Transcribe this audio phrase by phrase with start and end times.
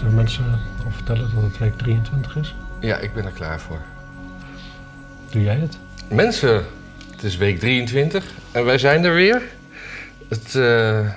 [0.00, 0.44] Zullen mensen
[0.84, 2.54] al vertellen dat het week 23 is?
[2.80, 3.80] Ja, ik ben er klaar voor.
[5.30, 5.78] Doe jij het?
[6.08, 6.64] Mensen,
[7.10, 9.42] het is week 23 en wij zijn er weer.
[10.28, 11.12] Het, eh,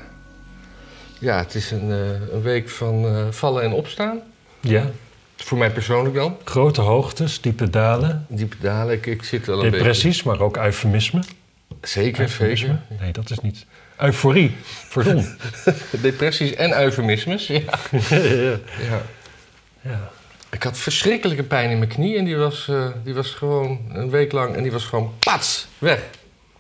[1.20, 4.20] ja, het is een, eh, een week van eh, vallen en opstaan.
[4.60, 4.90] Ja.
[5.36, 6.38] Voor mij persoonlijk dan.
[6.44, 11.24] Grote hoogtes, diepe dalen, Diepe dalen, ik, ik zit wel een depressies, maar ook eufemisme.
[11.82, 12.68] Zeker, Eufemisme?
[12.68, 13.04] zeker.
[13.04, 13.66] Nee, dat is niet.
[14.00, 14.56] Euforie,
[14.94, 15.26] pardon.
[16.02, 17.60] Depressies en eufemismes, ja.
[18.10, 18.10] ja.
[18.90, 19.02] ja.
[19.82, 20.12] ja.
[20.52, 24.10] Ik had verschrikkelijke pijn in mijn knie en die was, eh, die was gewoon een
[24.10, 26.00] week lang en die was gewoon pats, weg.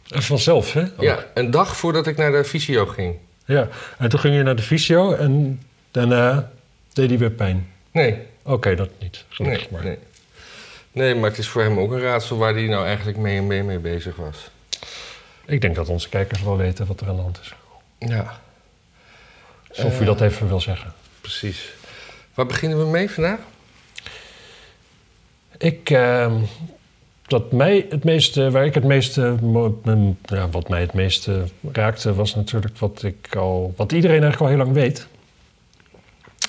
[0.09, 0.81] En vanzelf, hè?
[0.81, 1.01] Ook.
[1.01, 3.15] Ja, een dag voordat ik naar de fysio ging.
[3.45, 3.67] ja.
[3.97, 6.51] En toen ging je naar de fysio en daarna
[6.93, 7.67] deed hij weer pijn.
[7.91, 9.11] Nee, Oké, dat niet.
[9.13, 9.83] nee, Gelukkig maar.
[9.83, 9.97] nee.
[10.91, 13.63] Nee, maar het is voor hem ook een raadsel waar hij nou eigenlijk mee, mee,
[13.63, 14.49] mee bezig was.
[15.45, 17.53] Ik denk dat onze kijkers wel weten wat er aan de hand is.
[18.09, 18.39] Ja,
[19.69, 20.05] Alsof u Eh.
[20.05, 20.93] dat even wil zeggen.
[21.21, 21.69] precies.
[22.33, 23.39] Waar beginnen we mee vandaag?
[25.57, 26.33] Ik, ehm,
[27.27, 29.35] wat mij het meeste, waar ik het meeste,
[30.25, 34.57] ja, wat mij het meeste raakte, was natuurlijk wat ik al, wat iedereen eigenlijk al
[34.57, 35.07] heel lang weet.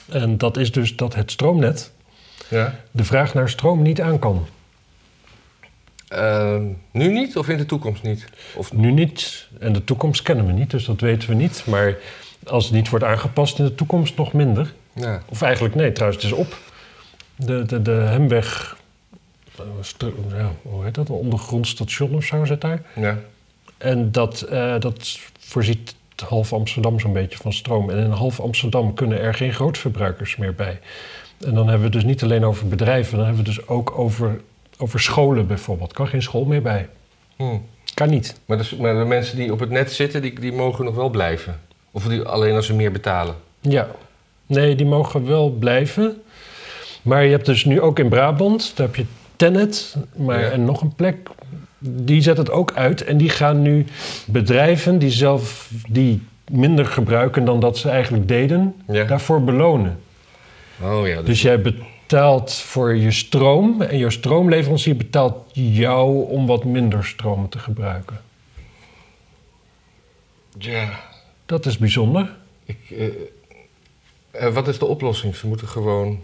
[0.08, 1.92] En dat is dus dat het stroomnet
[2.48, 2.74] Ja.
[2.90, 4.46] de vraag naar stroom niet aan kan.
[6.14, 8.24] Ehm, nu niet of in de toekomst niet?
[8.54, 11.64] Of, Nu niet en de toekomst kennen we niet, dus dat weten we niet.
[11.66, 11.96] Maar
[12.46, 14.74] als het niet wordt aangepast in de toekomst, nog minder.
[14.92, 15.22] ja.
[15.28, 16.58] Of eigenlijk nee, trouwens, het is op.
[17.36, 18.76] De, de, de Hemweg,
[19.58, 21.08] eh, ja, hoe heet dat?
[21.08, 22.82] Een ondergrond station of zo zit daar.
[22.94, 23.18] ja.
[23.78, 25.94] En dat, eh, dat voorziet
[26.26, 27.90] half Amsterdam zo'n beetje van stroom.
[27.90, 30.80] En in half Amsterdam kunnen er geen grootverbruikers meer bij.
[31.40, 33.68] En dan hebben we het dus niet alleen over bedrijven, dan hebben we het dus
[33.68, 34.40] ook over,
[34.78, 35.92] over scholen bijvoorbeeld.
[35.92, 36.88] Kan geen school meer bij.
[37.36, 37.44] Hm.
[37.94, 38.40] Kan niet.
[38.46, 41.08] Maar, dus, maar de mensen die op het net zitten, die, die mogen nog wel
[41.10, 41.60] blijven?
[41.90, 43.34] Of die, alleen als ze meer betalen?
[43.60, 43.88] Ja.
[44.46, 46.22] Nee, die mogen wel blijven.
[47.02, 49.04] Maar je hebt dus nu ook in Brabant, daar heb je
[49.36, 50.50] Tennet, maar Ja.
[50.50, 51.16] en nog een plek.
[51.78, 53.84] Die zet het ook uit en die gaan nu
[54.26, 59.04] bedrijven die zelf die minder gebruiken dan dat ze eigenlijk deden, Ja.
[59.04, 60.00] daarvoor belonen.
[60.82, 61.60] Oh ja, dus, Dus jij
[62.08, 68.20] betaalt voor je stroom en je stroomleverancier betaalt jou om wat minder stroom te gebruiken.
[70.58, 71.00] ja.
[71.46, 72.36] Dat is bijzonder.
[72.64, 73.06] Ik, eh,
[74.30, 75.36] eh, wat is de oplossing?
[75.36, 76.22] Ze moeten gewoon...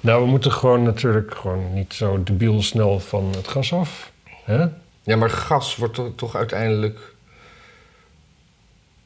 [0.00, 4.12] Nou, we moeten gewoon natuurlijk gewoon niet zo debiel snel van het gas af.
[4.44, 4.66] Hè?
[5.02, 7.14] Ja, maar gas wordt to- toch uiteindelijk...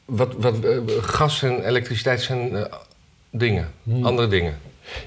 [0.05, 2.67] Wat, wat, eh, gas en elektriciteit zijn
[3.29, 4.05] dingen, Hmm.
[4.05, 4.57] andere dingen.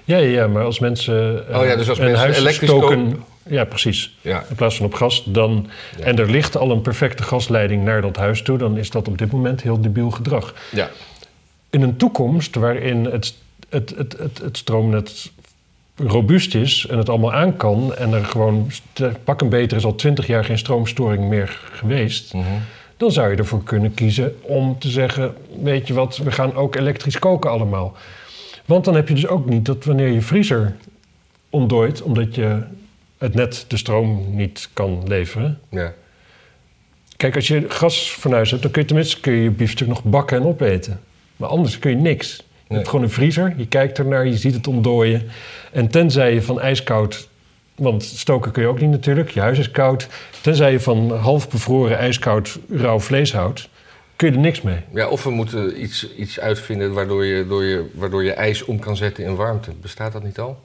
[0.05, 2.89] Ja, ja, maar als mensen eh, Oh ja, dus als een mensen huis elektrisch stoken...
[3.09, 4.17] kopen- Ja, precies.
[4.21, 5.67] Ja, In plaats van op gas, dan...
[5.99, 6.05] Ja.
[6.05, 8.59] En er ligt al een perfecte gasleiding naar dat huis toe...
[8.59, 10.55] dan is dat op dit moment heel debiel gedrag.
[10.73, 10.91] ja.
[11.71, 13.35] In een toekomst waarin het,
[13.69, 15.31] het, het, het, het stroomnet
[15.97, 16.87] robuust is...
[16.91, 17.95] en het allemaal aan kan...
[17.97, 18.71] en er gewoon
[19.25, 22.35] pak een beter is al twintig jaar geen stroomstoring meer geweest...
[22.35, 22.45] Mhm.
[22.97, 25.35] dan zou je ervoor kunnen kiezen om te zeggen...
[25.63, 27.97] weet je wat, we gaan ook elektrisch koken allemaal.
[28.67, 30.77] Want dan heb je dus ook niet dat wanneer je vriezer
[31.51, 32.03] ontdooit...
[32.03, 32.59] omdat je
[33.19, 35.61] het net de stroom niet kan leveren...
[35.69, 35.93] ja.
[37.17, 40.37] Kijk, als je gasfornuis hebt, dan kun je tenminste kun je, je biefstuk nog bakken
[40.37, 41.01] en opeten.
[41.37, 42.37] Maar anders kun je niks.
[42.37, 42.79] Je Nee.
[42.79, 45.23] hebt gewoon een vriezer, je kijkt ernaar, je ziet het ontdooien.
[45.73, 47.29] En tenzij je van ijskoud,
[47.75, 50.09] want stoken kun je ook niet natuurlijk, je huis is koud.
[50.41, 53.69] Tenzij je van half bevroren ijskoud rauw vlees houdt,
[54.17, 54.81] kun je er niks mee.
[54.95, 58.79] ja, of we moeten iets, iets uitvinden waardoor je, door je, waardoor je ijs om
[58.79, 59.71] kan zetten in warmte.
[59.81, 60.65] Bestaat dat niet al?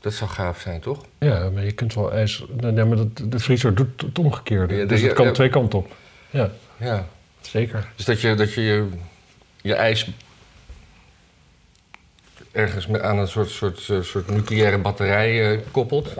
[0.00, 1.04] Dat zou gaaf zijn, toch?
[1.18, 2.44] Ja, maar je kunt wel ijs...
[2.60, 4.74] Nee, maar dat, de vriezer doet het omgekeerde.
[4.74, 5.32] Ja, dus het kan ja.
[5.32, 5.92] twee kanten op.
[6.30, 7.06] Ja, Ja.
[7.40, 7.88] zeker.
[7.96, 8.88] Dus dat je dat je, je,
[9.62, 10.10] je ijs
[12.52, 16.14] ergens aan een soort, soort, soort nucleaire batterij eh, koppelt.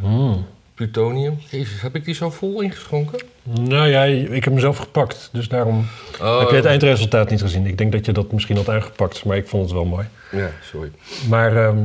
[0.00, 0.46] Hmm.
[0.80, 1.38] Plutonium.
[1.50, 3.20] Jezus, heb ik die zo vol ingeschonken?
[3.42, 5.86] Nou ja, ik heb mezelf gepakt, dus daarom...
[6.20, 7.66] Oh, Heb je het eindresultaat niet gezien?
[7.66, 10.06] Ik denk dat je dat misschien had aangepakt, maar ik vond het wel mooi.
[10.32, 10.90] Ja, sorry.
[11.28, 11.78] Maar ehm,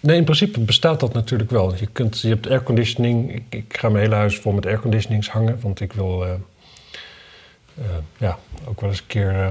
[0.00, 1.74] nee, in principe bestaat dat natuurlijk wel.
[1.74, 3.34] Je, kunt, je hebt airconditioning.
[3.34, 6.30] Ik, ik ga mijn hele huis vol met airconditionings hangen, want ik wil eh,
[7.78, 7.84] eh,
[8.18, 9.48] ja, ook wel eens een keer eh,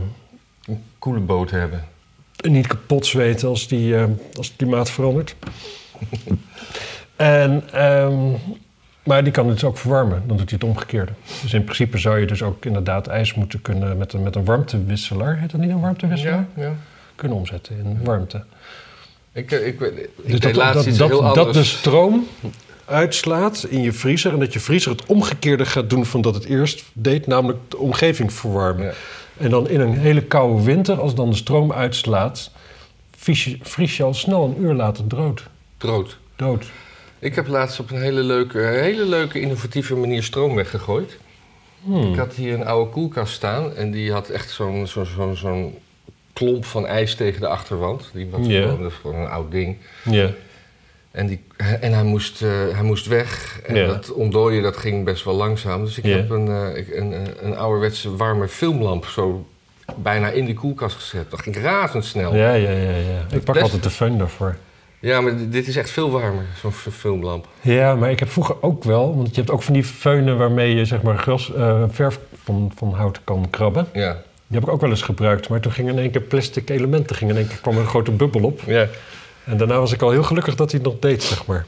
[0.65, 1.87] Een koele boot hebben.
[2.35, 4.03] niet kapot zweten als, die, eh,
[4.33, 5.35] als het klimaat verandert.
[7.19, 8.31] en, ehm,
[9.03, 10.23] maar die kan het dus ook verwarmen.
[10.27, 11.11] Dan doet hij het omgekeerde.
[11.41, 14.45] Dus in principe zou je dus ook inderdaad ijs moeten kunnen met een, met een
[14.45, 15.37] warmtewisselaar.
[15.37, 16.45] Heet dat niet een warmtewisselaar?
[16.55, 16.73] Ja, ja.
[17.15, 18.43] Kunnen omzetten in warmte.
[19.31, 21.57] Ik, eh, ik, Dus dat, dat, iets dat, heel dat anders.
[21.57, 22.27] de stroom
[22.85, 24.33] uitslaat in je vriezer...
[24.33, 27.27] en dat je vriezer het omgekeerde gaat doen van dat het eerst deed...
[27.27, 28.85] namelijk de omgeving verwarmen.
[28.85, 28.93] Ja.
[29.37, 32.51] En dan in een hele koude winter, als dan de stroom uitslaat...
[33.17, 35.43] vries je, vries je al snel een uur later dood.
[35.77, 36.17] Dood.
[36.35, 36.65] dood.
[37.19, 41.17] Ik heb laatst op een hele leuke, hele leuke innovatieve manier stroom weggegooid.
[41.83, 42.11] Hmm.
[42.11, 45.77] Ik had hier een oude koelkast staan en die had echt zo'n zo'n zo'n zo'n
[46.33, 48.09] klomp van ijs tegen de achterwand.
[48.13, 49.77] Die was gewoon, dat is gewoon een oud ding.
[50.03, 50.29] Ja.
[51.11, 53.59] En, die, en hij, moest, eh, hij moest weg.
[53.65, 55.85] En dat ontdooien dat ging best wel langzaam.
[55.85, 59.47] Dus ik heb een, eh, een, eh, een ouderwetse warme filmlamp zo
[59.95, 61.31] bijna in die koelkast gezet.
[61.31, 62.35] Dat ging razendsnel.
[62.35, 63.25] Ja, ja, ja, ja.
[63.31, 64.55] Ik pak Best- altijd de föhn daarvoor.
[65.01, 67.47] Ja, maar dit is echt veel warmer, zo'n filmlamp.
[67.61, 70.75] Ja, maar ik heb vroeger ook wel, want je hebt ook van die feunen waarmee
[70.75, 73.87] je zeg maar gras, eh, verf van, van hout kan krabben.
[73.93, 74.11] Ja.
[74.47, 77.15] Die heb ik ook wel eens gebruikt, maar toen gingen in één keer plastic elementen,
[77.15, 78.61] ging in één keer kwam er een grote bubbel op.
[78.65, 78.87] Ja.
[79.43, 81.65] En daarna was ik al heel gelukkig dat hij het nog deed, zeg maar.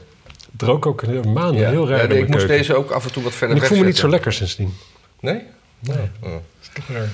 [0.52, 1.70] Het rook ook een maanden Ja.
[1.70, 2.48] heel raar Ja, ik moest keuken.
[2.56, 4.74] deze ook af en toe wat verder En ik voel me niet zo lekker sindsdien.
[5.20, 5.40] Nee?
[5.80, 6.30] Nee, Oh.
[6.30, 7.08] dat is toch raar.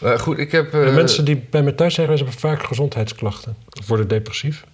[0.00, 0.72] Maar goed, ik heb...
[0.74, 3.56] eh, En mensen die bij me thuis zijn geweest, hebben vaak gezondheidsklachten.
[3.80, 4.64] Of worden depressief.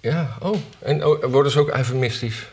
[0.00, 0.56] Ja, oh.
[0.78, 2.46] En oh, worden ze ook eufemistisch?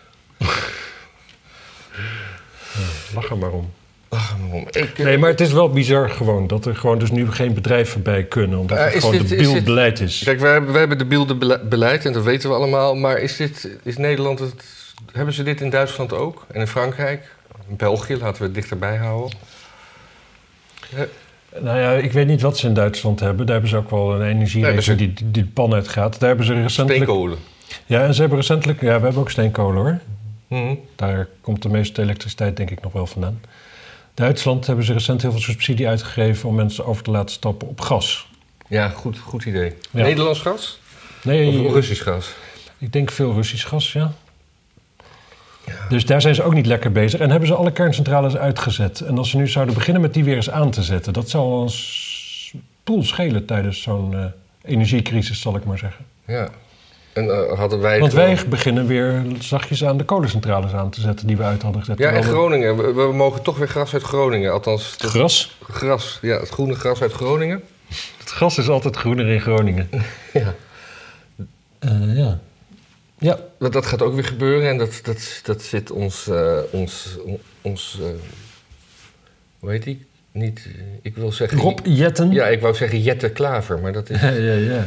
[3.14, 3.74] Lach er maar om.
[4.10, 4.68] Ach, waarom?
[4.72, 7.54] Ik, eh, Nee, maar het is wel bizar gewoon dat er gewoon dus nu geen
[7.54, 8.60] bedrijven bij kunnen.
[8.60, 10.22] Omdat Eh, het gewoon dit- de is dit- beeldbeleid is.
[10.24, 12.96] Kijk, wij hebben, wij hebben de beeldenbeleid en dat weten we allemaal.
[12.96, 14.64] Maar is, dit, is Nederland het...
[15.12, 16.46] Hebben ze dit in Duitsland ook?
[16.52, 17.36] En in Frankrijk?
[17.70, 19.38] In België, laten we het dichterbij houden.
[21.60, 23.46] Nou ja, ik weet niet wat ze in Duitsland hebben.
[23.46, 26.20] Daar hebben ze ook wel een energierekening die, die de pan uitgaat.
[26.20, 27.04] Daar hebben ze recentelijk...
[27.04, 27.38] Steenkolen.
[27.86, 28.82] Ja, en ze hebben recentelijk...
[28.82, 30.00] Ja, we hebben ook steenkolen hoor.
[30.48, 30.76] Mhm.
[30.96, 33.42] Daar komt de meeste elektriciteit denk ik nog wel vandaan.
[34.14, 36.50] Duitsland hebben ze recent heel veel subsidie uitgegeven...
[36.50, 38.28] om mensen over te laten stappen op gas.
[38.68, 39.74] Ja, goed, goed idee.
[39.92, 40.04] Ja.
[40.04, 40.80] Nederlands gas?
[41.24, 42.34] Nee, Of Russisch gas?
[42.78, 44.14] ik denk veel Russisch gas, ja.
[45.90, 47.20] Dus daar zijn ze ook niet lekker bezig.
[47.20, 49.00] En hebben ze alle kerncentrales uitgezet.
[49.02, 51.14] En als ze nu zouden beginnen met die weer eens aan te zetten...
[51.14, 54.26] dat zou ons poel schelen tijdens zo'n eh,
[54.64, 56.06] energiecrisis, zal ik maar zeggen.
[56.28, 56.50] Ja.
[57.14, 58.00] En eh, hadden wij...
[58.00, 61.28] Want gewoon- wij beginnen weer zachtjes aan de kolencentrales aan te zetten...
[61.28, 61.98] die we uit hadden gezet.
[61.98, 62.78] Ja, we- Groningen.
[62.78, 64.52] We, we mogen toch weer gras uit Groningen.
[64.54, 65.58] Althans, het Gras?
[65.70, 66.20] gras.
[66.22, 67.62] Ja, het groene gras uit Groningen.
[68.18, 69.90] Het gras is altijd groener in Groningen.
[70.34, 70.54] Ja.
[71.80, 72.40] Eh, ja.
[73.24, 77.18] Ja, Dat, dat gaat ook weer gebeuren en dat, dat, dat zit ons, eh, ons,
[77.62, 78.08] ons eh,
[79.60, 80.06] hoe heet die?
[80.32, 81.58] Niet, eh, ik wil zeggen...
[81.58, 82.32] Rob Jetten.
[82.32, 84.22] Ja, ik wou zeggen Jette Klaver, maar dat is...
[84.22, 84.54] ja, ja.
[84.54, 84.86] ja.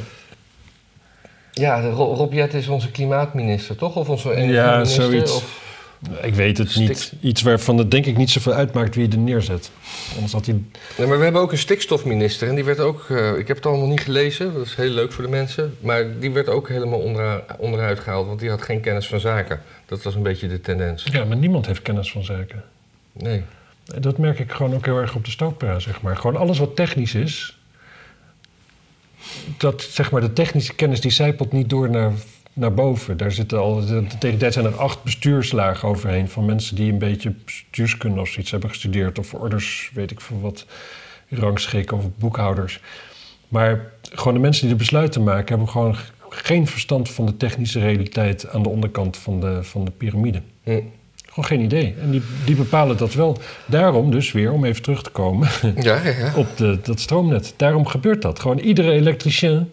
[1.52, 3.96] Ja, Rob Jette is onze klimaatminister, toch?
[3.96, 5.02] Of onze energieminister?
[5.02, 5.34] zoiets.
[5.34, 5.65] Of,
[6.22, 7.12] Ik weet het Stik- niet.
[7.20, 9.70] Iets waarvan het denk ik niet zoveel uitmaakt wie je er neerzet.
[10.14, 10.54] Anders had hij...
[10.98, 13.10] nee, maar we hebben ook een stikstofminister en die werd ook...
[13.10, 15.76] eh, ik heb het allemaal niet gelezen, dat is heel leuk voor de mensen.
[15.80, 19.60] Maar die werd ook helemaal ondera- onderuit gehaald, want die had geen kennis van zaken.
[19.86, 21.04] Dat was een beetje de tendens.
[21.12, 22.64] Ja, maar niemand heeft kennis van zaken.
[23.12, 23.42] Nee.
[23.84, 26.16] Dat merk ik gewoon ook heel erg op de stootpera, zeg maar.
[26.16, 27.58] Gewoon alles wat technisch is...
[29.56, 32.12] Dat, zeg maar, de technische kennis die zijpelt niet door naar,
[32.56, 33.16] naar boven.
[33.16, 33.82] Daar zitten al...
[34.18, 36.28] Tegen tijd zijn er acht bestuurslagen overheen...
[36.28, 39.18] van mensen die een beetje bestuurskunde of zoiets hebben gestudeerd...
[39.18, 40.66] of orders, weet ik veel wat,
[41.28, 42.80] rangschikken of boekhouders.
[43.48, 45.48] Maar gewoon de mensen die de besluiten maken...
[45.48, 45.96] hebben gewoon
[46.28, 48.48] geen verstand van de technische realiteit...
[48.48, 50.42] aan de onderkant van de, van de piramide.
[50.62, 50.80] Hm.
[51.26, 51.94] Gewoon geen idee.
[52.00, 53.38] En die, die bepalen dat wel.
[53.66, 55.48] Daarom dus weer, om even terug te komen
[55.80, 56.32] Ja, ja, ja.
[56.42, 57.54] op de, dat stroomnet.
[57.56, 58.40] Daarom gebeurt dat.
[58.40, 59.70] Gewoon iedere elektricien,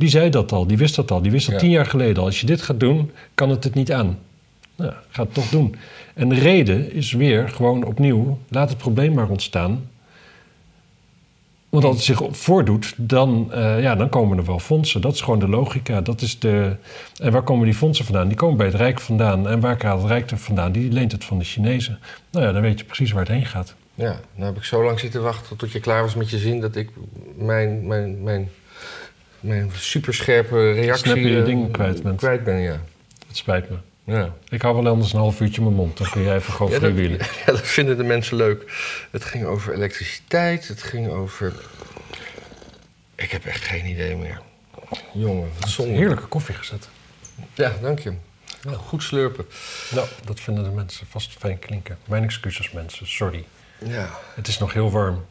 [0.00, 0.66] die zei dat al.
[0.66, 1.22] Die wist dat al.
[1.22, 1.60] Die wist dat Ja.
[1.60, 2.24] tien jaar geleden al.
[2.24, 4.18] Als je dit gaat doen, kan het het niet aan.
[4.76, 5.76] Nou, ga het toch doen.
[6.14, 8.38] En de reden is weer gewoon opnieuw...
[8.48, 9.88] laat het probleem maar ontstaan.
[11.68, 15.00] Want als het zich voordoet, dan, eh, ja, dan komen er wel fondsen.
[15.00, 16.00] Dat is gewoon de logica.
[16.00, 16.76] Dat is de...
[17.22, 18.28] En waar komen die fondsen vandaan?
[18.28, 19.48] Die komen bij het Rijk vandaan.
[19.48, 20.72] En waar gaat het Rijk er vandaan?
[20.72, 21.98] Die leent het van de Chinezen.
[22.30, 23.74] Nou ja, dan weet je precies waar het heen gaat.
[23.94, 26.60] Ja, nou heb ik zo lang zitten wachten tot je klaar was met je zin
[26.60, 26.90] dat ik
[27.36, 28.48] mijn, mijn, mijn,
[29.40, 32.18] mijn superscherpe reactie Snap je je eh, ding kwijt bent.
[32.18, 32.80] Kwijt ben, ja.
[33.28, 33.76] Het spijt me.
[34.04, 34.34] Ja.
[34.48, 35.96] Ik hou wel anders een half uurtje mijn mond.
[35.96, 36.96] Dan kun jij even gewoon Ja, dat,
[37.46, 38.72] ja, dat vinden de mensen leuk.
[39.10, 41.52] Het ging over elektriciteit, het ging over...
[43.14, 44.40] Ik heb echt geen idee meer.
[45.12, 45.92] Jongen, wat zonde.
[45.92, 46.88] Heerlijke koffie gezet.
[47.54, 48.12] Ja, dank je.
[48.76, 49.46] Goed slurpen.
[49.90, 51.98] Nou, dat vinden de mensen vast fijn klinken.
[52.04, 53.44] Mijn excuses mensen, sorry.
[53.84, 54.10] Ja.
[54.34, 55.24] Het is nog heel warm.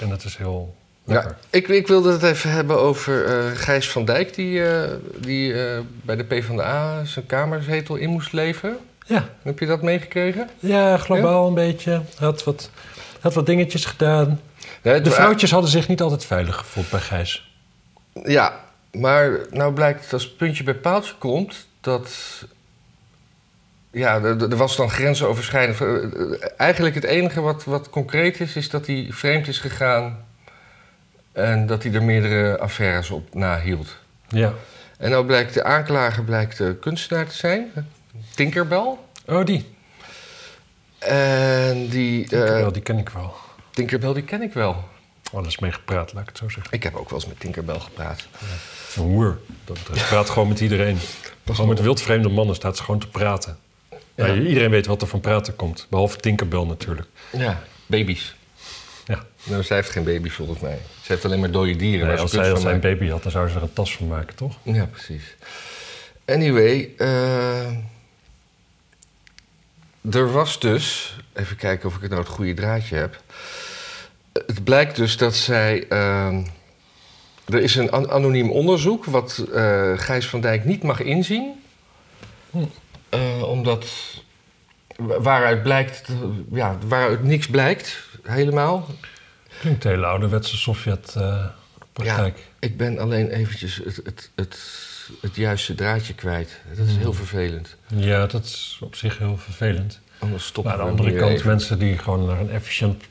[0.00, 4.04] En het is heel Ja, ik, ik wilde het even hebben over eh, Gijs van
[4.04, 4.34] Dijk...
[4.34, 8.76] die, eh, die eh, bij de PvdA zijn kamerzetel in moest leveren.
[9.06, 10.48] Ja, Heb je dat meegekregen?
[10.58, 12.02] ja globaal een beetje.
[12.18, 12.70] Had wat,
[13.20, 14.40] had wat dingetjes gedaan.
[14.82, 17.52] Nee, De vrouwtjes hadden zich niet altijd veilig gevoeld bij Gijs.
[18.24, 18.60] Ja,
[18.92, 21.66] maar nou blijkt dat als het puntje bij paaltje komt...
[21.80, 22.10] dat...
[23.90, 25.78] Ja, er, er was dan grensoverschrijdend.
[26.56, 28.56] Eigenlijk het enige wat, wat concreet is...
[28.56, 30.24] is dat hij vreemd is gegaan...
[31.34, 33.96] en dat hij er meerdere affaires op nahield.
[34.28, 34.52] Ja.
[34.98, 37.70] En nou blijkt de aanklager blijkt de kunstenaar te zijn.
[38.34, 38.94] Tinkerbell.
[39.26, 39.74] Oh, die.
[40.98, 42.22] En die...
[42.22, 43.34] eh, Tinkerbell, die ken ik wel.
[43.70, 44.84] Tinkerbell, die ken ik wel.
[45.32, 46.72] Wel eens mee gepraat, laat ik het zo zeggen.
[46.72, 48.26] Ik heb ook wel eens met Tinkerbell gepraat.
[48.96, 49.38] Een hoer.
[49.64, 50.08] Dat betreft.
[50.08, 50.98] praat gewoon met iedereen.
[51.46, 53.58] Gewoon met wildvreemde mannen staat ze gewoon te praten.
[54.14, 54.26] Ja.
[54.26, 54.34] Ja.
[54.34, 55.86] iedereen weet wat er van praten komt.
[55.90, 57.08] Behalve Tinkerbell natuurlijk.
[57.32, 58.34] Ja, baby's.
[59.06, 59.24] Ja.
[59.42, 60.78] Nou, zij heeft geen baby's volgens mij.
[61.02, 62.06] Ze heeft alleen maar dode dieren.
[62.08, 63.96] Nee, als zij als van zij een baby had, dan zou ze er een tas
[63.96, 64.56] van maken, toch?
[64.62, 65.36] Ja, precies.
[66.26, 67.66] Anyway, eh,
[70.10, 71.16] er was dus...
[71.32, 73.22] Even kijken of ik het nou het goede draadje heb.
[74.46, 75.86] Het blijkt dus dat zij...
[75.88, 76.36] eh,
[77.44, 81.62] er is een an- anoniem onderzoek wat eh, Gijs van Dijk niet mag inzien.
[82.50, 82.64] Hm.
[83.44, 83.86] Omdat
[84.96, 86.08] wa- waaruit blijkt...
[86.52, 88.86] Ja, waaruit niks blijkt, helemaal.
[89.60, 92.38] Klinkt hele ouderwetse Sovjet-praktijk.
[92.58, 94.58] Ik ben alleen eventjes het, het, het,
[95.20, 96.60] het juiste draadje kwijt.
[96.76, 97.14] Dat is heel Hmm.
[97.14, 97.76] vervelend.
[97.94, 98.26] Ja.
[98.26, 100.00] dat is op zich heel vervelend.
[100.18, 101.46] Anders stoppen Maar aan de andere kant, even.
[101.48, 103.02] mensen die gewoon naar een efficiënt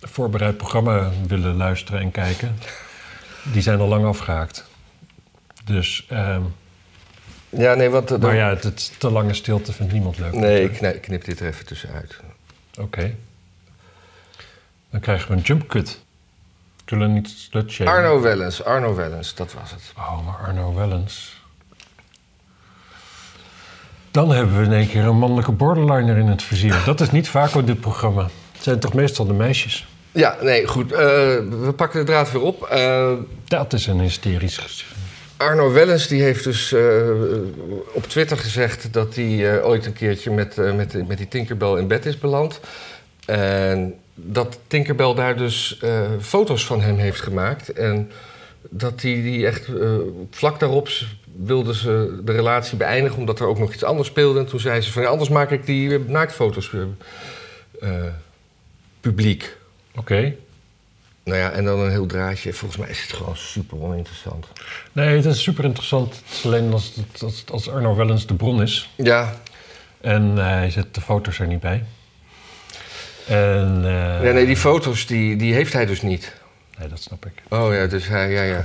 [0.00, 2.58] voorbereid programma willen luisteren en kijken,
[3.52, 4.64] die zijn al lang afgehaakt.
[5.64, 6.42] Dus, ehm,
[7.48, 8.18] Ja, nee, want...
[8.20, 10.32] maar ja, het, het te lange stilte vindt niemand leuk.
[10.32, 12.20] Nee, ik knip, knip dit er even tussenuit.
[12.78, 13.14] Oké.
[14.92, 16.00] Dan krijgen we een jump cut.
[16.84, 17.92] Kunnen we niet slutshamen?
[17.92, 19.92] Arno Wellens, Arno Wellens, dat was het.
[19.96, 21.40] Oh, maar Arno Wellens.
[24.10, 26.82] Dan hebben we in één keer een mannelijke borderliner in het vizier.
[26.86, 28.22] Dat is niet vaak op dit programma.
[28.52, 29.86] Het zijn toch meestal de meisjes?
[30.12, 30.92] Ja, nee, goed.
[30.92, 32.62] eh, we pakken de draad weer op.
[32.62, 33.12] Eh,
[33.44, 34.90] Dat is een hysterisch gezicht.
[35.36, 36.82] Arno Wellens die heeft dus eh,
[37.92, 42.06] op Twitter gezegd dat hij ooit een keertje met, met, met die Tinkerbell in bed
[42.06, 42.60] is beland.
[43.26, 47.72] En dat Tinkerbell daar dus eh, foto's van hem heeft gemaakt.
[47.72, 48.10] En
[48.70, 49.96] dat hij die echt eh,
[50.30, 50.88] vlak daarop
[51.36, 54.38] wilden ze de relatie beëindigen, omdat er ook nog iets anders speelde.
[54.38, 56.70] En toen zei ze van ja, anders maak ik die eh, naaktfoto's
[57.80, 57.90] eh,
[59.00, 59.56] publiek.
[59.96, 60.34] Oké.
[61.24, 62.52] Nou ja, en dan een heel draadje.
[62.52, 64.46] Volgens mij is het gewoon super oninteressant.
[64.92, 66.14] Nee, het is super interessant.
[66.14, 68.90] Het is alleen als, als, als Arno Wellens de bron is.
[68.96, 69.40] Ja,
[70.00, 71.84] En hij zet de foto's er niet bij.
[73.26, 76.32] En, eh, ja nee, die foto's die, die heeft hij dus niet.
[76.78, 77.32] Nee, dat snap ik.
[77.48, 78.64] Oh ja, dus hij, ja, ja.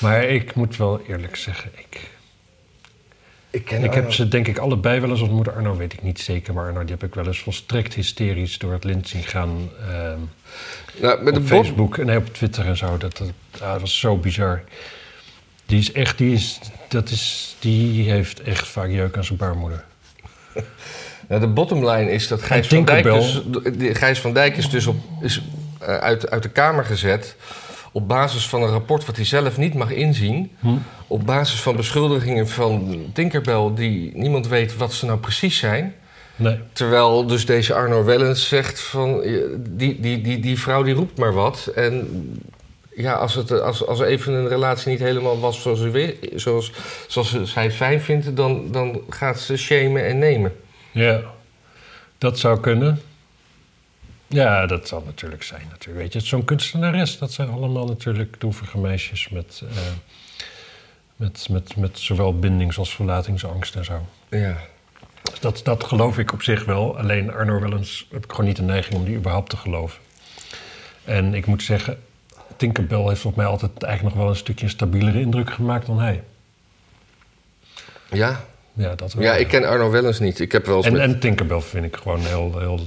[0.00, 2.00] Maar ik moet wel eerlijk zeggen, ik,
[3.50, 5.48] Ik ken ik heb ze denk ik allebei wel eens ontmoet.
[5.54, 8.72] Arno weet ik niet zeker, maar Arno die heb ik wel eens volstrekt hysterisch door
[8.72, 9.70] het lint zien gaan.
[9.88, 10.18] ehm,
[11.00, 12.96] Nou, met op Facebook en nee, op Twitter en zo.
[12.96, 13.30] Dat, dat,
[13.60, 14.62] ah, dat was zo bizar.
[15.66, 19.84] Die is echt, die, is, dat is, die heeft echt vaak jeuk aan zijn baarmoeder.
[21.30, 23.42] nou, de bottom line is dat Gijs van Dijk dus,
[23.78, 25.42] Gijs van Dijk is dus op, is,
[25.80, 27.36] eh, uit, uit de Kamer gezet
[27.92, 30.50] op basis van een rapport wat hij zelf niet mag inzien.
[30.60, 30.68] Hm?
[31.06, 35.94] Op basis van beschuldigingen van Tinkerbell die niemand weet wat ze nou precies zijn.
[36.36, 36.58] Nee.
[36.72, 39.22] Terwijl dus deze Arno Wellens zegt van...
[39.22, 41.70] eh, die, die, die, die vrouw die roept maar wat.
[41.74, 42.08] En
[42.96, 46.72] ja, als, het, eh, als, als even een relatie niet helemaal was zoals, wil, zoals,
[47.06, 48.36] zoals zij fijn vindt...
[48.36, 50.52] Dan, dan gaat ze shamen en nemen.
[50.90, 51.20] Ja,
[52.18, 53.02] dat zou kunnen.
[54.26, 55.66] Ja, dat zal natuurlijk zijn.
[55.70, 55.98] Natuurlijk.
[55.98, 59.76] Weet je, zo'n kunstenares, dat zijn allemaal natuurlijk droevige meisjes met, eh,
[61.16, 64.06] met, met, met zowel bindings- als verlatingsangst en zo.
[64.28, 64.56] Ja.
[65.40, 66.98] Dat, dat geloof ik op zich wel.
[66.98, 70.00] Alleen Arno Wellens heb ik gewoon niet de neiging om die überhaupt te geloven.
[71.04, 72.02] En ik moet zeggen,
[72.56, 76.00] Tinkerbell heeft op mij altijd eigenlijk nog wel een stukje een stabielere indruk gemaakt dan
[76.00, 76.22] hij.
[78.10, 78.44] Ja?
[78.72, 79.24] Ja, dat wel.
[79.24, 80.40] Ja, ik ken Arno Wellens niet.
[80.40, 81.00] Ik heb wel eens En, met...
[81.00, 82.80] en Tinkerbell vind ik gewoon heel, heel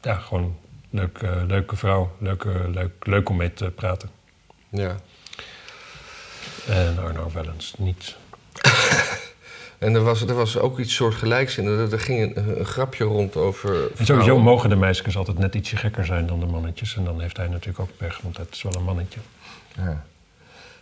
[0.00, 0.56] ja, gewoon
[0.90, 2.16] leuk, eh, leuke vrouw.
[2.18, 4.10] Leuke, leuk, leuk om mee te praten.
[4.68, 4.96] Ja.
[6.68, 8.16] En Arno Wellens niet.
[9.78, 11.66] En er was, er was ook iets soortgelijks in.
[11.66, 13.90] Er, er ging een, een grapje rond over...
[13.96, 16.96] En sowieso mogen de meisjes altijd net ietsje gekker zijn dan de mannetjes.
[16.96, 19.20] En dan heeft hij natuurlijk ook pech, want het is wel een mannetje.
[19.76, 20.04] Ja.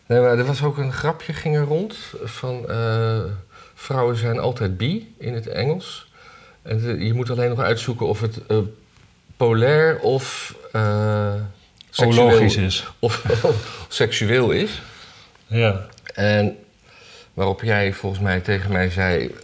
[0.06, 3.22] Nee, maar er was ook een grapje ging er rond van eh,
[3.82, 6.10] vrouwen zijn altijd bi in het Engels.
[6.62, 8.58] En je moet alleen nog uitzoeken of het eh,
[9.36, 11.34] polair of uh,
[11.96, 12.86] Ologisch is.
[12.98, 14.82] Of, of seksueel is.
[15.46, 15.86] Ja.
[16.14, 16.56] En
[17.34, 19.34] waarop jij volgens mij tegen mij zei,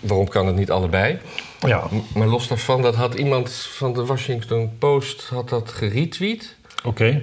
[0.00, 1.18] waarom kan het niet allebei?
[1.60, 6.56] Ja, Maar los daarvan, dat had iemand van de Washington Post had dat geretweet.
[6.84, 7.22] oké.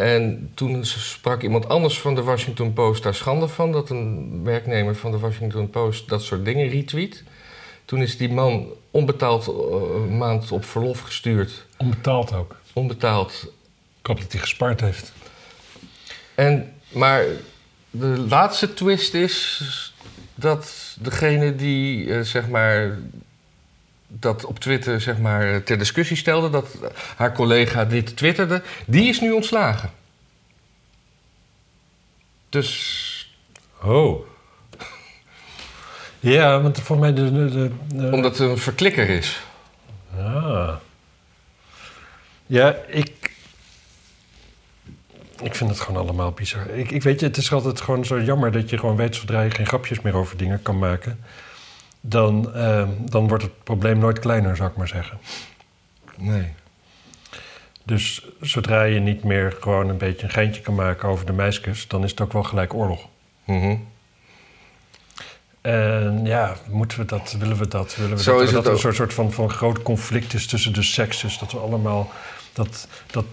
[0.00, 3.72] En toen sprak iemand anders van de Washington Post daar schande van...
[3.72, 7.24] dat een werknemer van de Washington Post dat soort dingen retweet.
[7.84, 9.54] Toen is die man onbetaald eh,
[9.94, 11.66] een maand op verlof gestuurd.
[11.76, 12.56] Onbetaald ook.
[12.72, 13.52] Onbetaald.
[14.00, 15.12] Ik hoop dat hij gespaard heeft.
[16.34, 17.24] En, maar
[17.90, 19.62] de laatste twist is
[20.34, 22.98] dat degene die eh, zeg maar
[24.12, 26.76] dat op Twitter zeg maar ter discussie stelde, dat
[27.16, 29.90] haar collega dit twitterde, die is nu ontslagen.
[32.48, 32.98] Dus
[33.82, 34.26] Oh.
[36.20, 37.32] Ja, want voor mij de...
[37.32, 37.70] de,
[38.12, 39.40] omdat het een verklikker is.
[40.18, 40.74] Ah.
[42.46, 43.28] Ja, ik...
[45.42, 46.68] Ik vind het gewoon allemaal bizar.
[46.70, 49.16] Ik, ik weet je, het is altijd gewoon zo jammer dat je gewoon weet...
[49.16, 51.24] zodra je geen grapjes meer over dingen kan maken...
[52.00, 55.18] dan, eh, dan wordt het probleem nooit kleiner, zou ik maar zeggen.
[56.16, 56.52] Nee.
[57.84, 61.88] Dus zodra je niet meer gewoon een beetje een geintje kan maken over de meisjes...
[61.88, 63.06] dan is het ook wel gelijk oorlog.
[63.44, 63.76] Mhm.
[65.60, 67.96] En ja, moeten we dat, willen we dat?
[67.96, 70.34] Willen we Zo dat, is dat het er een soort, soort van, van groot conflict
[70.34, 71.38] is tussen de sekses.
[71.38, 72.10] Dat we allemaal,
[72.52, 73.24] dat, dat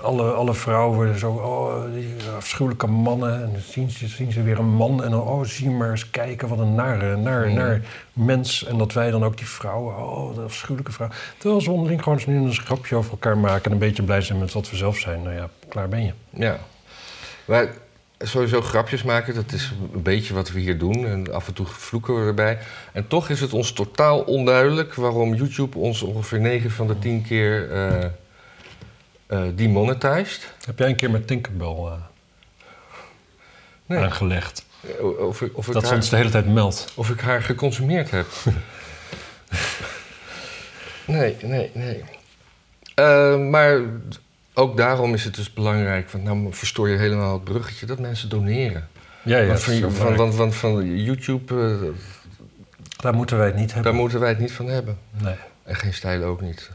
[0.00, 3.34] alle, alle vrouwen worden zo, oh, die afschuwelijke mannen.
[3.42, 6.10] En dan zien ze, zien ze weer een man en dan, oh, zie maar eens
[6.10, 7.54] kijken, wat een nare, naar, Mhm.
[7.54, 7.80] naar
[8.12, 8.64] mens.
[8.64, 11.08] En dat wij dan ook die vrouwen, oh, de afschuwelijke vrouw.
[11.38, 14.20] Terwijl ze onderling gewoon eens nu een grapje over elkaar maken en een beetje blij
[14.20, 15.22] zijn met wat we zelf zijn.
[15.22, 16.12] Nou ja, klaar ben je.
[16.30, 16.58] Ja.
[17.44, 17.68] Maar
[18.18, 21.06] sowieso grapjes maken, dat is een beetje wat we hier doen.
[21.06, 22.58] En af en toe vloeken we erbij.
[22.92, 27.22] En toch is het ons totaal onduidelijk waarom YouTube ons ongeveer 9 van de 10
[27.22, 28.06] keer eh
[29.54, 30.52] demonetized.
[30.64, 31.92] Heb jij een keer met Tinkerbell eh,
[33.86, 33.98] Nee.
[33.98, 34.64] aangelegd?
[35.18, 36.92] Of, ik- of, ik Dat ze ons de hele tijd meldt.
[36.94, 38.26] of ik haar geconsumeerd heb.
[41.06, 42.04] nee, nee, nee.
[42.94, 43.80] Eh, maar
[44.54, 48.28] ook daarom is het dus belangrijk, want nou verstoor je helemaal het bruggetje, dat mensen
[48.28, 48.88] doneren.
[49.24, 51.88] Ja, ja, want, van, van, van, YouTube, eh,
[52.96, 53.92] Daar moeten wij het niet hebben.
[53.92, 54.98] daar moeten wij het niet van hebben.
[55.10, 55.34] Nee.
[55.62, 56.70] En geen stijl ook niet.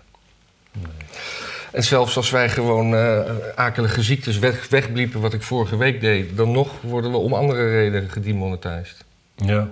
[1.71, 3.19] En zelfs als wij gewoon eh,
[3.55, 7.69] akelige ziektes weg, wegbliepen, wat ik vorige week deed, dan nog worden we om andere
[7.69, 9.03] redenen gedemonetized.
[9.36, 9.67] Ja.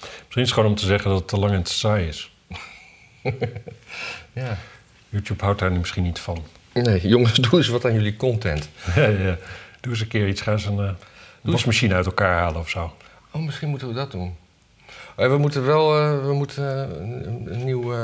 [0.00, 2.30] Misschien is het gewoon om te zeggen dat het te lang en te saai is.
[4.32, 4.58] Ja.
[5.08, 6.44] YouTube houdt daar nu misschien niet van.
[6.72, 8.68] Nee, jongens, doe eens wat aan jullie content.
[8.94, 9.36] ja, ja.
[9.80, 10.40] Doe eens een keer iets.
[10.40, 10.96] Ga eens een, een
[11.42, 12.96] wasmachine uit elkaar halen of zo.
[13.30, 14.36] Oh, misschien moeten we dat doen.
[15.16, 15.88] Eh, we moeten wel
[16.26, 17.94] we moeten, eh, een, een nieuw.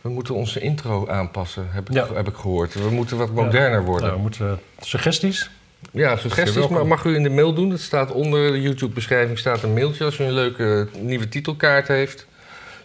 [0.00, 2.14] Eh, we moeten onze intro aanpassen, heb ik, Ja.
[2.14, 2.74] heb ik gehoord.
[2.74, 4.02] We moeten wat moderner worden.
[4.04, 5.50] Nou, we moeten suggesties.
[5.92, 6.76] Ja, suggesties welkom.
[6.76, 7.70] ma- mag u in de mail doen.
[7.70, 10.04] Het staat onder de YouTube-beschrijving staat een mailtje.
[10.04, 12.26] Als u een leuke nieuwe titelkaart heeft,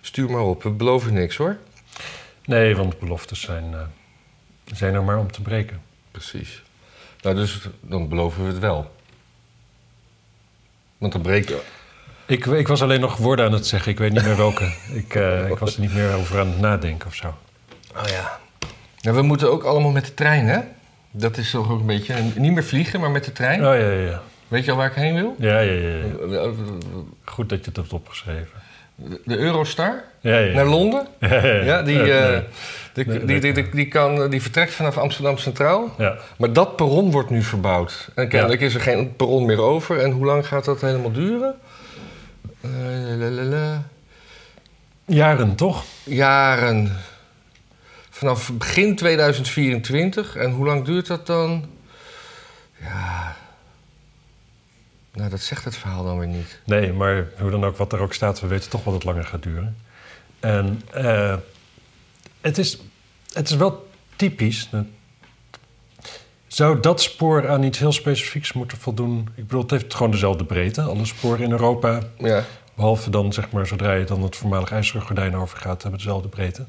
[0.01, 0.63] stuur maar op.
[0.63, 1.57] We beloven niks hoor.
[2.45, 3.79] Nee, want beloftes zijn, eh,
[4.73, 5.81] zijn er maar om te breken.
[6.11, 6.63] Precies.
[7.21, 8.91] Nou, dus dan beloven we het wel.
[10.97, 11.61] Want dan breek je.
[12.27, 13.91] Ik, ik was alleen nog woorden aan het zeggen.
[13.91, 14.73] Ik weet niet meer welke.
[14.93, 17.27] ik, eh, ik was er niet meer over aan het nadenken of zo.
[17.95, 18.39] Oh ja.
[19.01, 20.59] Nou, we moeten ook allemaal met de trein, hè?
[21.11, 22.15] Dat is toch ook een beetje.
[22.35, 23.59] Niet meer vliegen, maar met de trein.
[23.59, 24.21] Oh ja, ja, ja.
[24.47, 25.35] Weet je al waar ik heen wil?
[25.39, 25.89] Ja, ja, ja.
[25.89, 26.03] ja.
[26.27, 26.53] De,
[27.25, 28.47] Goed dat je het hebt opgeschreven.
[29.25, 30.53] de Eurostar Ja, ja.
[30.53, 31.07] naar Londen.
[31.65, 32.39] Ja, die, Ja, eh,
[32.93, 35.93] die, die, die, kan, die vertrekt vanaf Amsterdam Centraal.
[35.97, 36.15] ja.
[36.37, 38.09] Maar dat perron wordt nu verbouwd.
[38.15, 39.99] En kennelijk is er geen perron meer over.
[39.99, 41.55] En hoe lang gaat dat helemaal duren?
[42.65, 43.79] Eh.
[45.05, 45.83] Jaren, toch?
[46.03, 46.91] Jaren.
[48.09, 50.35] Vanaf begin 2024.
[50.35, 51.65] En hoe lang duurt dat dan?
[52.79, 53.35] Ja.
[55.13, 56.59] Nou, dat zegt het verhaal dan weer niet.
[56.65, 59.11] Nee, maar hoe dan ook, wat er ook staat, we weten toch wel dat het
[59.11, 59.77] langer gaat duren.
[60.39, 61.35] En eh,
[62.41, 62.77] het, is,
[63.33, 64.69] het is wel typisch.
[66.55, 69.29] Zou dat spoor aan iets heel specifieks moeten voldoen?
[69.35, 70.81] Ik bedoel, het heeft gewoon dezelfde breedte.
[70.81, 72.43] Alle sporen in Europa, Ja.
[72.75, 76.65] behalve dan zeg maar zodra je dan het voormalig ijzeren gordijn overgaat, hebben dezelfde breedte.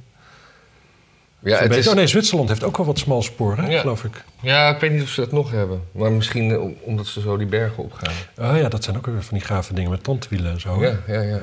[1.39, 3.81] Ja, het is, Oh nee, Zwitserland heeft ook wel wat smal spoor, hè, Ja.
[3.81, 4.25] geloof ik.
[4.41, 5.83] ja, ik weet niet of ze dat nog hebben.
[5.93, 8.13] Maar misschien eh, om- omdat ze zo die bergen opgaan.
[8.39, 10.81] Oh ja, dat zijn ook weer van die gave dingen met tandwielen en zo.
[10.83, 11.41] Ja, ja, ja.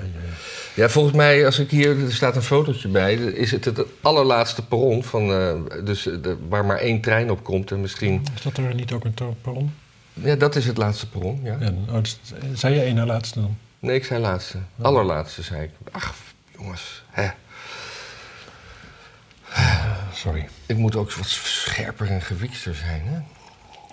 [0.76, 4.66] Ja, volgens mij, als ik hier, er staat een fotootje bij, is het het allerlaatste
[4.66, 5.54] perron van, eh,
[5.86, 8.92] dus eh, de, waar maar één trein op komt en misschien, Is dat er niet
[8.92, 9.74] ook een perron?
[10.14, 11.58] ja, dat is het laatste perron, ja.
[11.60, 12.20] En, oh, dus-
[12.54, 13.58] zei je één na laatste dan?
[13.80, 15.70] Nee, ik zei laatste, allerlaatste zei ik.
[15.92, 16.14] Ach,
[16.58, 17.28] jongens, hè.
[20.24, 20.48] Sorry.
[20.66, 23.20] Ik moet ook wat scherper en gewiekster zijn, hè.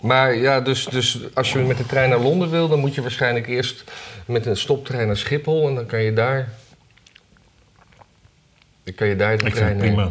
[0.06, 3.02] Maar ja, dus, dus als je met de trein naar Londen wil, dan moet je
[3.02, 3.84] waarschijnlijk eerst
[4.26, 6.48] met een stoptrein naar Schiphol en dan kan je daar,
[8.84, 10.10] dan kan je daar de Ik vind trein het prima.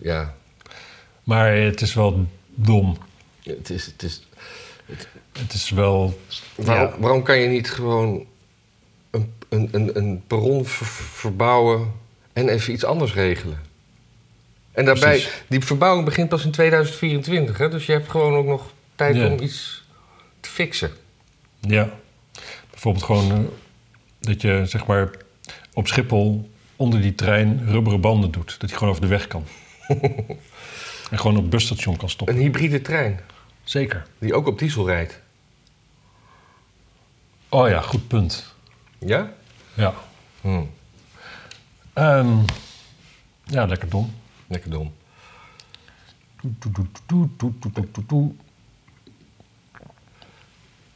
[0.00, 0.34] Ja,
[1.24, 2.96] Maar het is wel dom.
[3.42, 4.22] het is, het is,
[5.38, 6.20] Het is wel...
[6.54, 6.98] Waarom, Ja.
[6.98, 8.26] waarom kan je niet gewoon
[9.10, 11.92] een, een, een, een perron ver- verbouwen
[12.32, 13.65] en even iets anders regelen?
[14.76, 15.42] En daarbij, Precies.
[15.46, 17.68] die verbouwing begint pas in 2024, hè?
[17.68, 19.26] dus je hebt gewoon ook nog tijd Ja.
[19.26, 19.84] om iets
[20.40, 20.90] te fixen.
[21.60, 21.88] Ja.
[22.70, 23.38] Bijvoorbeeld gewoon eh,
[24.20, 25.10] dat je zeg maar
[25.72, 28.56] op Schiphol onder die trein rubberen banden doet.
[28.60, 29.44] Dat hij gewoon over de weg kan.
[31.10, 32.36] en gewoon op het busstation kan stoppen.
[32.36, 33.20] Een hybride trein,
[33.64, 34.06] Zeker.
[34.18, 35.20] die ook op diesel rijdt.
[37.48, 38.54] Oh ja, goed punt.
[38.98, 39.32] Ja?
[39.74, 39.94] Ja.
[40.40, 40.62] Hm,
[41.92, 42.36] Ehm,
[43.44, 44.14] ja, lekker dom.
[44.46, 44.92] Lekker dom.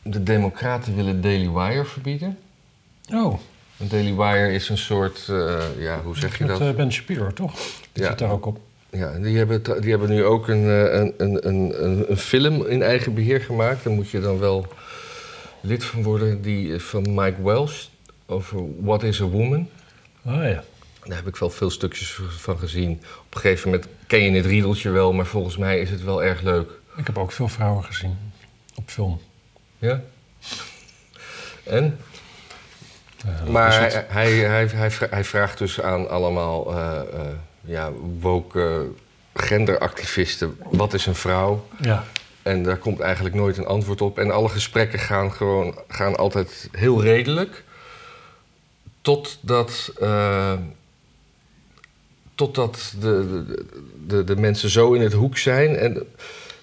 [0.02, 2.38] De Democraten willen Daily Wire verbieden.
[3.12, 3.38] Oh.
[3.78, 5.24] Een Daily Wire is een soort,
[5.78, 6.58] ja, hoe zeg je dat?
[6.58, 7.54] Met, ben Shapiro, toch?
[7.92, 8.60] Die zit daar ook op.
[8.90, 10.64] Ja, die hebben, die hebben nu ook een,
[11.00, 13.84] een, een, een, een film in eigen beheer gemaakt.
[13.84, 14.66] Daar moet je dan wel
[15.60, 16.42] lid van worden.
[16.42, 17.86] Die van Mike Welsh
[18.26, 19.68] over What is a Woman.
[20.24, 20.64] Ah ja.
[21.04, 22.90] Daar heb ik wel veel stukjes van gezien.
[23.26, 26.22] Op een gegeven moment ken je het riedeltje wel, maar volgens mij is het wel
[26.22, 26.70] erg leuk.
[26.96, 28.18] Ik heb ook veel vrouwen gezien
[28.74, 29.20] op film.
[29.78, 30.00] Ja?
[31.64, 31.98] En?
[33.26, 37.26] Eh, Maar hij, hij, hij, hij, vra- hij vraagt dus aan allemaal eh, eh,
[37.60, 38.88] ja, woke
[39.34, 41.66] genderactivisten: wat is een vrouw?
[41.80, 42.04] Ja,
[42.42, 44.18] En daar komt eigenlijk nooit een antwoord op.
[44.18, 47.64] En alle gesprekken gaan gewoon gaan altijd heel redelijk.
[49.00, 49.92] Totdat,
[52.40, 53.64] totdat de, de,
[54.06, 55.76] de, de mensen zo in het hoek zijn.
[55.76, 56.06] En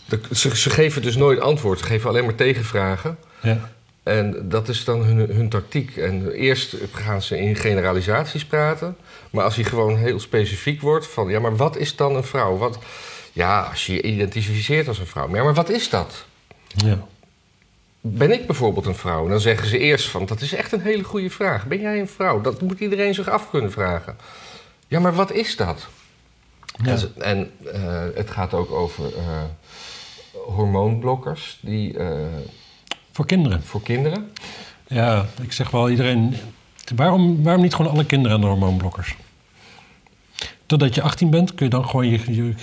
[0.06, 1.80] de, ze, ze geven dus nooit antwoord.
[1.80, 3.18] Ze geven alleen maar tegenvragen.
[3.42, 3.76] ja.
[4.04, 5.98] En dat is dan hun, hun tactiek.
[5.98, 8.98] En eerst gaan ze in generalisaties praten.
[9.30, 11.30] Maar als hij gewoon heel specifiek wordt van...
[11.30, 12.58] ja, maar wat is dan een vrouw?
[12.58, 12.80] Wat,
[13.34, 15.28] ja, als je je identificeert als een vrouw.
[15.28, 16.26] Maar, ja, maar wat is dat?
[16.76, 17.08] ja.
[18.02, 19.24] Ben ik bijvoorbeeld een vrouw?
[19.24, 20.26] En dan zeggen ze eerst van...
[20.26, 21.66] dat is echt een hele goede vraag.
[21.66, 22.42] Ben jij een vrouw?
[22.42, 24.18] Dat moet iedereen zich af kunnen vragen.
[24.88, 25.88] Ja, maar wat is dat?
[26.84, 26.98] ja.
[27.18, 29.44] En, eh, het gaat ook over eh,
[30.46, 31.58] hormoonblokkers...
[31.62, 32.18] die eh,
[33.12, 33.64] Voor kinderen.
[33.64, 34.32] voor kinderen...
[34.88, 36.36] Ja, ik zeg wel iedereen...
[36.96, 39.16] Waarom, waarom niet gewoon alle kinderen aan de hormoonblokkers?
[40.66, 42.20] Totdat je 18 bent, kun je dan gewoon je,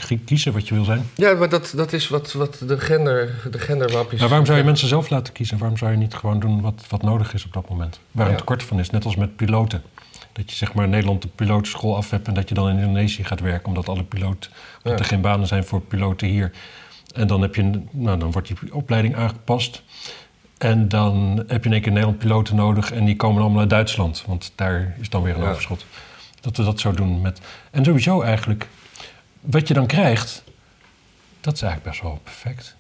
[0.09, 1.09] je kiezen wat je wil zijn.
[1.15, 4.21] Ja, maar dat, dat is wat, wat de, gender, de genderwapjes...
[4.21, 5.59] Maar waarom zou je mensen zelf laten kiezen?
[5.59, 8.01] Waarom zou je niet gewoon doen wat, wat nodig is op dat moment?
[8.11, 8.39] Waar een Ja.
[8.39, 9.83] tekort van is, net als met piloten.
[10.35, 12.29] Dat je zeg maar in Nederland de pilotenschool af hebt...
[12.29, 13.69] en dat je dan in Indonesië gaat werken...
[13.69, 14.05] omdat alle
[14.83, 14.93] Ja.
[14.93, 16.53] er geen banen zijn voor piloten hier.
[17.15, 19.83] En dan, heb je, nou, dan wordt die opleiding aangepast...
[20.59, 23.71] En dan heb je in één keer Nederland piloten nodig en die komen allemaal uit
[23.71, 24.25] Duitsland.
[24.27, 25.49] Want daar is dan weer een Ja.
[25.51, 25.85] overschot.
[26.41, 27.41] Dat we dat zo doen met...
[27.71, 28.69] En sowieso eigenlijk,
[29.41, 30.45] wat je dan krijgt,
[31.41, 32.77] dat is eigenlijk best wel perfect.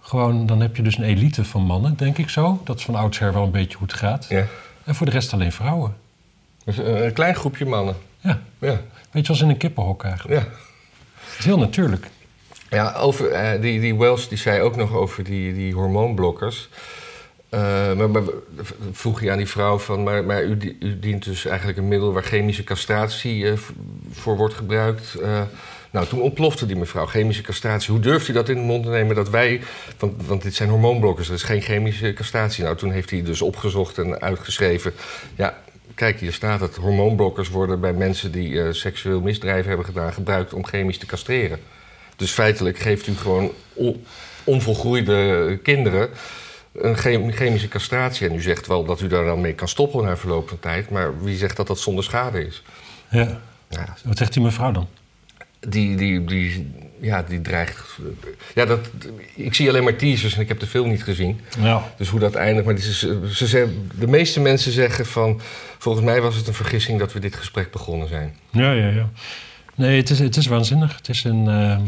[0.00, 2.60] Gewoon, dan heb je dus een elite van mannen, denk ik zo.
[2.64, 4.26] Dat is van oudsher wel een beetje hoe het gaat.
[4.28, 4.46] Ja.
[4.84, 5.96] En voor de rest alleen vrouwen.
[6.64, 7.96] Dus een, een klein groepje mannen.
[8.20, 8.80] Ja, Ja.
[9.10, 10.40] weet je, als in een kippenhok eigenlijk.
[10.40, 10.48] Ja,
[11.28, 12.06] Het is heel natuurlijk.
[12.70, 16.68] ja over, eh, die, die Wells die zei ook nog over die, die hormoonblokkers.
[17.52, 18.22] Eh, maar, maar
[18.92, 20.02] vroeg je aan die vrouw van...
[20.02, 23.58] maar, maar u, u dient dus eigenlijk een middel waar chemische castratie eh,
[24.10, 25.14] voor wordt gebruikt...
[25.14, 25.40] Eh,
[25.90, 27.92] nou, toen ontplofte die mevrouw, chemische castratie.
[27.92, 29.60] Hoe durft u dat in de mond te nemen dat wij...
[29.98, 32.64] Want, want dit zijn hormoonblokkers, er is geen chemische castratie.
[32.64, 34.92] Nou, toen heeft hij dus opgezocht en uitgeschreven...
[35.34, 35.58] ja,
[36.02, 36.76] kijk, hier staat het.
[36.76, 40.12] Hormoonblokkers worden bij mensen die eh, seksueel misdrijf hebben gedaan...
[40.12, 41.58] gebruikt om chemisch te castreren.
[42.16, 44.04] Dus feitelijk geeft u gewoon on-
[44.44, 46.08] onvolgroeide kinderen
[46.72, 48.28] een chem- chemische castratie.
[48.28, 50.90] En u zegt wel dat u daar dan mee kan stoppen na verloop van tijd...
[50.90, 52.62] maar wie zegt dat dat zonder schade is?
[53.10, 53.40] Ja.
[53.68, 54.88] Ja, Wat zegt die mevrouw dan?
[55.68, 57.98] die, die, die, ja, die dreigt.
[58.54, 58.90] Ja, dat,
[59.34, 61.40] ik zie alleen maar teasers en ik heb de film niet gezien.
[61.60, 61.92] Ja.
[61.96, 62.66] Dus hoe dat eindigt.
[62.66, 62.98] Maar is,
[63.32, 65.40] ze zeggen, de meeste mensen zeggen van.
[65.78, 68.34] Volgens mij was het een vergissing dat we dit gesprek begonnen zijn.
[68.50, 69.08] Ja, ja, ja.
[69.74, 70.96] Nee, het is, het is waanzinnig.
[70.96, 71.48] Het is een.
[71.48, 71.78] eh,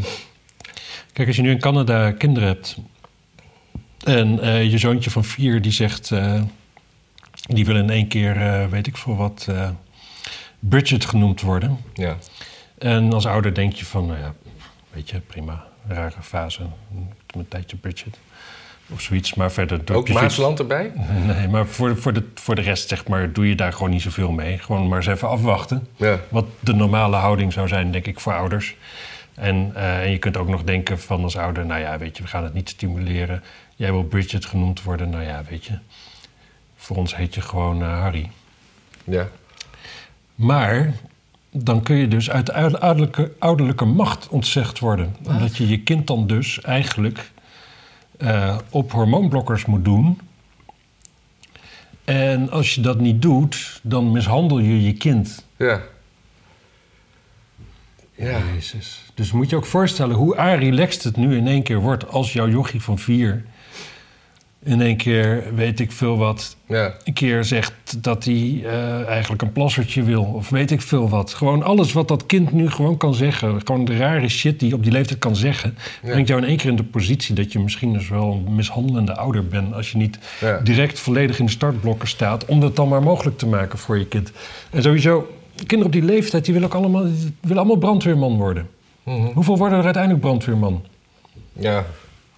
[1.13, 2.77] Kijk, als je nu in Canada kinderen hebt.
[4.03, 6.11] en eh, je zoontje van vier die zegt.
[6.11, 6.41] eh,
[7.47, 9.47] die wil in één keer, eh, weet ik veel wat.
[10.59, 11.77] Bridget genoemd worden.
[11.93, 12.17] Ja,
[12.77, 14.33] En als ouder denk je van, nou ja,
[14.95, 15.63] weet je, prima.
[15.87, 16.61] Rare fase.
[17.27, 18.19] Een tijdje Bridget.
[18.89, 19.33] Of zoiets.
[19.33, 19.85] Maar verder.
[19.85, 20.91] doe ook Maasland erbij?
[21.25, 24.01] Nee, maar voor, voor, de, voor de rest, zeg maar, doe je daar gewoon niet
[24.01, 24.57] zoveel mee.
[24.57, 25.87] Gewoon maar eens even afwachten.
[25.95, 26.19] Ja.
[26.29, 28.75] Wat de normale houding zou zijn, denk ik, voor ouders.
[29.33, 32.23] En, eh, en je kunt ook nog denken van als ouder, nou ja, weet je,
[32.23, 33.43] we gaan het niet stimuleren.
[33.75, 35.77] Jij wil Bridget genoemd worden, nou ja, weet je.
[36.75, 38.29] Voor ons heet je gewoon eh, Harry.
[39.03, 39.27] Ja.
[40.35, 40.93] Maar
[41.63, 45.15] dan kun je dus uit de ouderlijke, ouderlijke macht ontzegd worden.
[45.27, 47.31] Omdat je je kind dan dus eigenlijk
[48.17, 50.19] eh, op hormoonblokkers moet doen.
[52.03, 55.45] En als je dat niet doet, dan mishandel je je kind.
[55.57, 55.81] Ja.
[58.15, 58.39] Ja.
[58.53, 59.03] Jezus.
[59.13, 62.49] Dus moet je ook voorstellen hoe relaxed het nu in één keer wordt als jouw
[62.49, 63.45] jochie van vier
[64.65, 66.55] in één keer weet ik veel wat.
[66.67, 66.93] Ja.
[67.03, 67.73] Een keer zegt
[68.03, 71.33] dat hij eh, eigenlijk een plassertje wil, of weet ik veel wat.
[71.33, 73.61] Gewoon alles wat dat kind nu gewoon kan zeggen.
[73.63, 75.77] Gewoon de rare shit die op die leeftijd kan zeggen.
[76.03, 76.09] Ja.
[76.09, 79.15] Brengt jou in één keer in de positie dat je misschien dus wel een mishandelende
[79.15, 79.73] ouder bent.
[79.73, 80.59] Als je niet Ja.
[80.59, 82.45] direct volledig in de startblokken staat.
[82.45, 84.31] om dat dan maar mogelijk te maken voor je kind.
[84.69, 87.03] En sowieso, kinderen op die leeftijd die willen ook allemaal,
[87.41, 88.67] willen allemaal brandweerman worden.
[89.03, 89.25] Mhm.
[89.33, 90.83] Hoeveel worden er uiteindelijk brandweerman?
[91.53, 91.85] ja.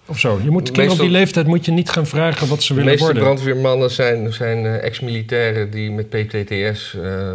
[0.08, 0.40] Of zo.
[0.42, 2.90] Je moet kinderen op die leeftijd moet je niet gaan vragen wat ze De willen
[2.90, 3.22] meeste worden.
[3.22, 7.32] brandweermannen zijn, zijn eh, ex-militairen die met PTTS eh,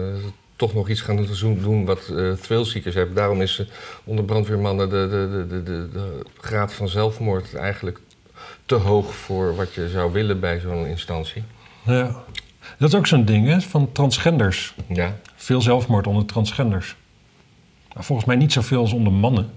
[0.56, 3.16] toch nog iets gaan doen- wat eh thrillseekers hebben.
[3.16, 3.64] Daarom is
[4.04, 8.00] onder brandweermannen de, de, de, de, de, de graad van zelfmoord eigenlijk
[8.66, 11.44] te hoog voor wat je zou willen bij zo'n instantie.
[11.86, 12.24] Ja.
[12.78, 14.74] Dat is ook zo'n ding hè, van transgenders.
[14.88, 15.16] Ja.
[15.36, 16.96] Veel zelfmoord onder transgenders.
[17.94, 19.50] Maar volgens mij niet zoveel als onder mannen.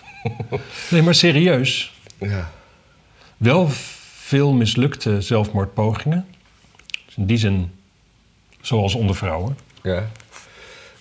[0.90, 1.89] nee, maar serieus.
[2.20, 2.50] Ja.
[3.36, 6.26] Wel veel mislukte zelfmoordpogingen.
[7.06, 7.72] Dus in die zin,
[8.60, 9.56] zoals onder vrouwen.
[9.82, 10.10] ja.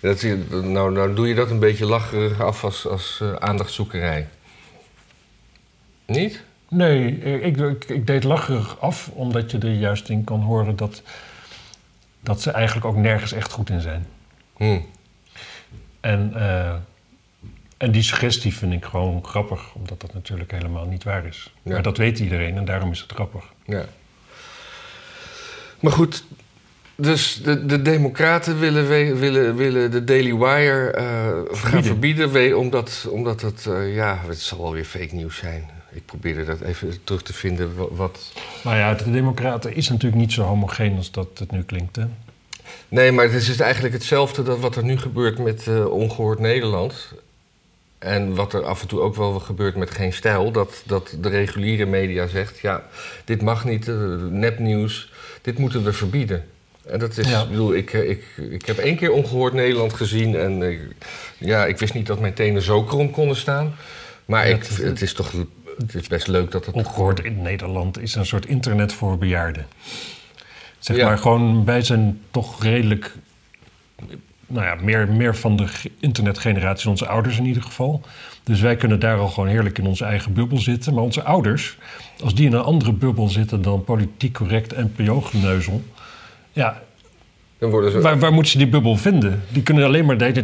[0.01, 4.27] Dat, nou, nou doe je dat een beetje lacherig af als, als eh, aandachtzoekerij.
[6.05, 6.43] Niet?
[6.69, 11.01] Nee, ik, ik, ik deed lacherig af, omdat je er juist in kan horen dat,
[12.19, 14.05] dat ze eigenlijk ook nergens echt goed in zijn.
[14.58, 14.79] Hm.
[15.99, 16.75] En, eh,
[17.79, 21.53] en die suggestie vind ik gewoon grappig, omdat dat natuurlijk helemaal niet waar is.
[21.63, 21.71] Ja.
[21.73, 23.43] Maar dat weet iedereen en daarom is het grappig.
[23.65, 23.85] Ja.
[25.79, 26.23] Maar goed,
[26.95, 32.31] dus de, de Democraten willen, we- willen, willen de Daily Wire eh, gaan Verbieden.
[32.31, 35.69] we- omdat, omdat het, eh, ja, het zal wel weer fake nieuws zijn.
[35.91, 37.75] Ik probeerde dat even terug te vinden.
[37.75, 38.31] wa- Wat...
[38.63, 41.95] Maar ja, de Democraten is natuurlijk niet zo homogeen als dat het nu klinkt.
[41.95, 42.05] Hè?
[42.87, 47.13] Nee, maar het is eigenlijk hetzelfde dat wat er nu gebeurt met eh, Ongehoord Nederland.
[47.99, 50.51] En wat er af en toe ook wel gebeurt met Geen Stijl.
[50.51, 52.83] Dat, dat de reguliere media zegt, ja,
[53.25, 53.95] dit mag niet, eh,
[54.29, 56.45] nepnieuws, dit moeten we verbieden.
[56.85, 57.41] En dat is, Ja.
[57.41, 60.35] ik bedoel, ik, eh, ik, ik heb één keer Ongehoord Nederland gezien.
[60.35, 60.77] En eh,
[61.38, 63.75] ja, ik wist niet dat mijn tenen zo krom konden staan.
[64.25, 65.31] Maar Ja, ik, het is- het is toch
[65.77, 66.75] het is best leuk dat het...
[66.75, 69.67] Ongehoord in Nederland is een soort internet voor bejaarden.
[70.79, 71.05] Zeg Ja.
[71.07, 73.12] maar gewoon, wij zijn toch redelijk...
[74.51, 78.01] Nou ja, meer, meer van de ge- internetgeneratie, onze ouders in ieder geval.
[78.43, 80.93] Dus wij kunnen daar al gewoon heerlijk in onze eigen bubbel zitten.
[80.93, 81.77] Maar onze ouders,
[82.23, 85.81] als die in een andere bubbel zitten dan politiek correct NPO-geneuzel...
[86.51, 86.81] Ja,
[87.60, 88.02] Dan worden ze...
[88.02, 89.43] Waar, waar moeten ze die bubbel vinden?
[89.50, 90.43] Die kunnen alleen maar, die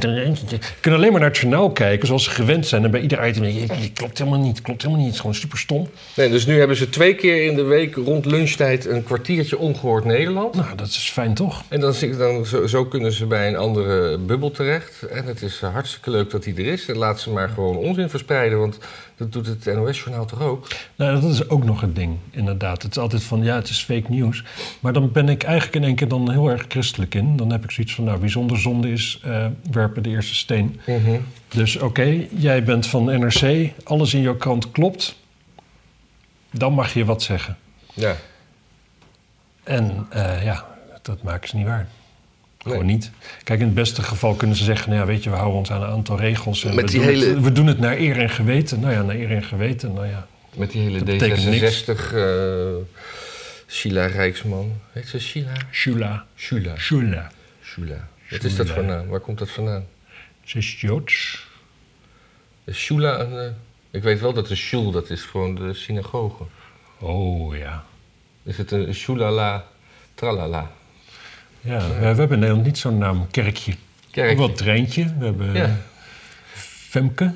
[0.80, 2.84] kunnen alleen maar naar het journaal kijken zoals ze gewend zijn.
[2.84, 5.08] En bij ieder item, je, je klopt helemaal niet, klopt helemaal niet.
[5.08, 5.90] Het is gewoon super stom.
[6.16, 10.06] Nee, dus nu hebben ze twee keer in de week rond lunchtijd een kwartiertje Ongehoord
[10.06, 10.56] Nederland.
[10.56, 11.64] Nou, dat is fijn toch?
[11.68, 15.02] En dan, dan zo, zo kunnen ze bij een andere bubbel terecht.
[15.02, 16.88] En het is hartstikke leuk dat die er is.
[16.88, 18.78] En laat ze maar gewoon onzin verspreiden, want
[19.18, 20.68] dat doet het NOS-journaal toch ook?
[20.96, 22.82] Nou, dat is ook nog het ding, inderdaad.
[22.82, 24.44] Het is altijd van, ja, het is fake nieuws.
[24.80, 27.36] Maar dan ben ik eigenlijk in één keer dan heel erg christelijk in.
[27.36, 30.80] Dan heb ik zoiets van, nou, wie zonder zonde is, eh, werpen de eerste steen.
[31.48, 35.16] Dus oké, jij bent van NRC, alles in jouw krant klopt.
[36.52, 37.58] Dan mag je wat zeggen.
[37.94, 38.16] Ja.
[39.64, 40.66] En eh, ja,
[41.02, 41.88] dat maken ze niet waar.
[42.72, 42.96] Gewoon Nee.
[42.96, 43.12] niet.
[43.44, 44.90] Kijk, in het beste geval kunnen ze zeggen...
[44.90, 46.64] nou ja, weet je, we houden ons aan een aantal regels...
[46.64, 48.80] en Met we, die doen hele- het, we doen het naar eer en geweten.
[48.80, 50.28] Nou ja, naar eer en geweten, nou ja.
[50.56, 51.84] Met die hele Dat betekent niks.
[51.84, 52.74] D66, eh
[53.68, 54.72] Sheila Rijksman.
[54.92, 55.52] Heet ze Sheila?
[55.72, 56.26] Shula.
[56.36, 56.78] Shula.
[56.78, 57.32] Shula.
[57.64, 58.08] Shula.
[58.30, 59.08] Wat is dat voor naam?
[59.08, 59.86] Waar komt dat vandaan?
[60.44, 61.48] Ze is Joods.
[62.64, 63.38] Is Shula een...
[63.40, 63.52] eh,
[63.92, 66.44] ik weet wel dat de shul, dat is gewoon de synagoge.
[67.00, 67.84] Oh ja.
[68.44, 69.64] Is het een shulala,
[70.16, 70.72] tralala?
[71.66, 73.74] Ja, we, we hebben in Nederland niet zo'n naam, kerkje.
[74.12, 74.32] Kerk.
[74.32, 75.14] Ook wel treintje.
[75.18, 75.78] We hebben Ja.
[76.90, 77.34] Femke.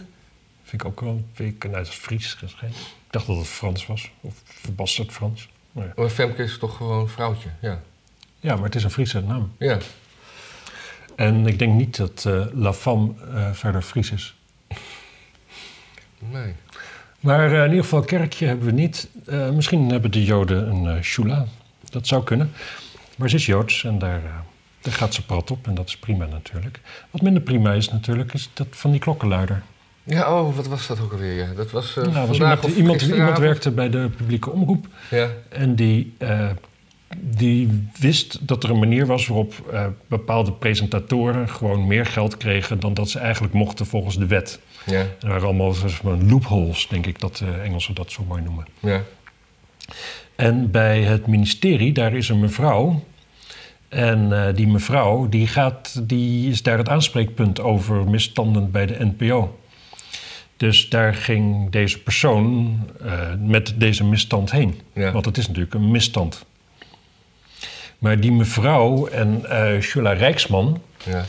[0.64, 2.76] Vind ik ook wel, vind ik, nou, dat is Fries geschreven.
[2.78, 4.12] Ik dacht dat het Frans was.
[4.22, 5.50] Of verbasterd Frans.
[5.72, 5.92] Maar, ja.
[5.96, 7.50] Maar Femke is toch gewoon een vrouwtje?
[7.60, 7.80] Ja.
[8.40, 9.52] ja, maar het is een Friese naam.
[9.58, 9.78] Ja.
[11.16, 14.36] En ik denk niet dat eh, La Femme eh, verder Fries is.
[16.20, 16.54] Nee.
[17.20, 19.10] Maar eh, in ieder geval, kerkje hebben we niet.
[19.26, 21.46] Eh, misschien hebben de Joden een eh shula.
[21.90, 22.52] Dat zou kunnen.
[23.20, 24.32] Maar ze is Joods en daar, eh,
[24.82, 25.68] daar gaat ze prat op.
[25.68, 26.80] En dat is prima natuurlijk.
[27.12, 29.64] Wat minder prima is natuurlijk, is dat van die klokkenluider.
[30.04, 31.34] Ja, oh, wat was dat ook alweer?
[31.34, 34.88] Ja, dat was, eh nou, was iemand, iemand, iemand werkte bij de publieke omroep.
[35.10, 35.30] Ja.
[35.50, 36.50] En die, eh,
[37.18, 39.54] die wist dat er een manier was waarop
[40.08, 44.60] bepaalde presentatoren gewoon meer geld kregen dan dat ze eigenlijk mochten volgens de wet.
[44.86, 45.00] Ja.
[45.00, 45.76] Er waren allemaal
[46.28, 48.66] loopholes, denk ik dat de Engelsen dat zo mooi noemen.
[48.80, 49.04] Ja.
[50.40, 53.04] En bij het ministerie, daar is een mevrouw.
[53.90, 59.06] En eh, die mevrouw, die, gaat, die is daar het aanspreekpunt over misstanden bij de
[59.06, 59.60] NPO.
[60.58, 64.80] Dus daar ging deze persoon eh, met deze misstand heen.
[64.94, 65.12] Ja.
[65.12, 66.46] Want het is natuurlijk een misstand.
[67.98, 69.42] Maar die mevrouw en
[69.80, 71.26] Jula Rijksman, Ja.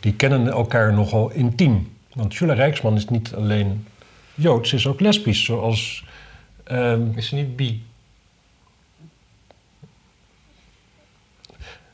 [0.00, 1.92] die kennen elkaar nogal intiem.
[2.12, 3.86] Want Jula Rijksman is niet alleen
[4.34, 5.44] Joods, ze is ook lesbisch.
[5.44, 6.04] Zoals
[6.64, 7.82] ehm, Is ze niet bi?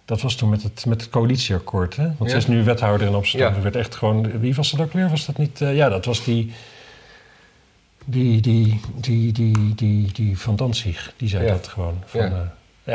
[0.08, 2.08] Dat was toen met het, met het coalitieakkoord, hè?
[2.18, 3.54] Want ze is nu wethouder in Amsterdam.
[3.54, 4.40] Ze werd echt gewoon...
[4.40, 5.08] Wie was dat ook weer?
[5.08, 5.60] Was dat niet...
[5.60, 6.52] eh, ja, dat was die...
[8.04, 11.12] Die, die, die, die, die, die Van Danzig.
[11.16, 11.50] Die zei Ja.
[11.52, 12.02] dat gewoon.
[12.06, 12.26] Van, Ja.
[12.26, 12.52] ja.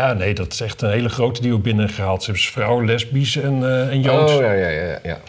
[0.08, 2.24] ja, nee, dat is echt een hele grote die ook binnengehaald.
[2.24, 4.34] Ze is vrouw, lesbisch en, eh en Joods.
[4.34, 5.00] Oh, ja, ja, ja.
[5.04, 5.20] ja.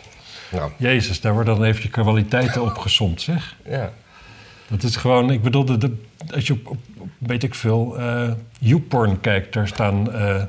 [0.52, 3.56] Nou, Jezus, daar worden dan even je kwaliteiten opgesomd, zeg.
[3.68, 3.92] ja.
[4.68, 5.30] Dat is gewoon...
[5.30, 5.96] Ik bedoel, de, de-
[6.34, 9.52] als je op, op, weet ik veel, eh YouPorn kijkt...
[9.52, 10.42] Daar staan, eh,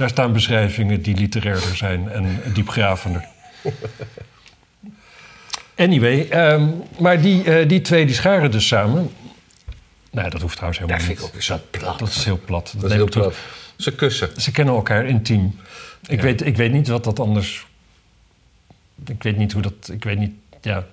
[0.00, 3.24] daar staan beschrijvingen die literairder zijn en diepgravender.
[5.76, 9.10] Anyway, ehm, maar die, eh, die twee die scharen dus samen.
[10.10, 11.28] Nou, dat hoeft trouwens helemaal Dat vind niet.
[11.28, 11.98] ik ook zo plat.
[11.98, 12.64] Dat is heel plat.
[12.74, 13.34] Dat is neem heel plat.
[13.76, 14.30] Ze kussen.
[14.40, 15.58] Ze kennen elkaar intiem.
[16.08, 16.22] Ik, Ja.
[16.22, 17.66] weet, ik weet niet wat dat anders...
[19.06, 19.88] Ik weet niet hoe dat...
[19.92, 20.32] Ik weet niet...
[20.60, 20.86] Ja.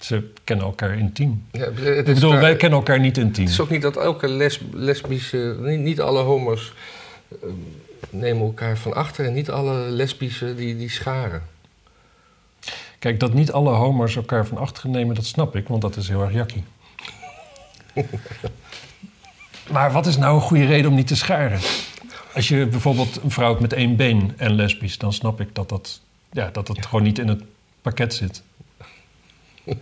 [0.00, 1.44] Ze kennen elkaar intiem.
[1.52, 3.44] Ja, het, Ik is bedoel, daar- wij kennen elkaar niet intiem.
[3.44, 5.56] het is ook niet dat elke les, lesbische...
[5.60, 6.72] Niet, niet alle homo's
[8.10, 9.26] nemen elkaar van achter...
[9.26, 11.42] en niet alle lesbische die, die scharen.
[12.98, 16.08] Kijk, dat niet alle homo's elkaar van achteren nemen, dat snap ik, want dat is
[16.08, 16.64] heel erg jakkie.
[19.72, 21.60] maar wat is nou een goede reden om niet te scharen?
[22.34, 26.00] Als je bijvoorbeeld een vrouw met één been en lesbisch, dan snap ik dat dat,
[26.32, 27.42] ja, dat, dat gewoon niet in het
[27.82, 28.42] pakket zit.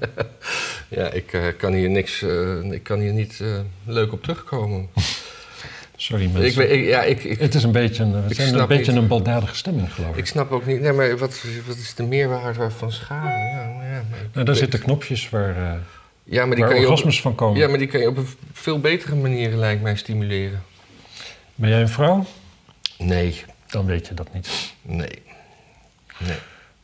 [0.89, 2.23] Ja, ik eh, kan hier niks...
[2.23, 4.89] eh, ik kan hier niet eh, leuk op terugkomen.
[6.03, 6.73] Sorry mensen.
[6.73, 9.93] ik, ja, ik, ik, het is een beetje een, zijn een, beetje een baldadige stemming,
[9.95, 10.17] geloof ik.
[10.17, 10.81] ik snap ook niet...
[10.81, 13.31] Nee, maar wat, wat is de meerwaarde van scharen?
[13.31, 15.73] Ja, maar ja, maar nou, daar zitten knopjes waar, eh
[16.25, 17.61] ja, maar die kan je op, orgasmes van komen.
[17.61, 20.63] ja, maar die kan je op een veel betere manier, lijkt mij, stimuleren.
[21.55, 22.27] Ben jij een vrouw?
[22.99, 24.75] Nee, Dan weet je dat niet.
[24.83, 25.23] nee.
[26.19, 26.37] Nee.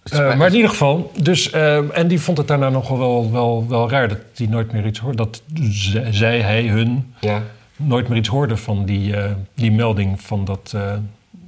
[0.03, 3.33] Het Eh, maar in ieder geval, dus, eh, en die vond het daarna nog wel,
[3.33, 5.17] wel, wel raar dat hij nooit meer iets hoorde.
[5.17, 7.43] Dat zij, zij, hij, hun Ja,
[7.79, 10.97] nooit meer iets hoorde van die, eh, die melding van dat, eh,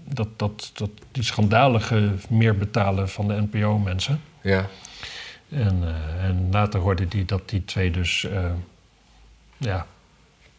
[0.04, 4.20] dat, dat, dat, die schandalige meer betalen van de NPO-mensen.
[4.40, 4.66] ja.
[5.50, 8.26] En, eh, en later hoorde hij dat die twee dus
[9.56, 9.86] ja,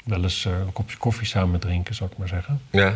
[0.04, 2.62] wel eens een kopje koffie samen drinken, zou ik maar zeggen.
[2.72, 2.96] Ja,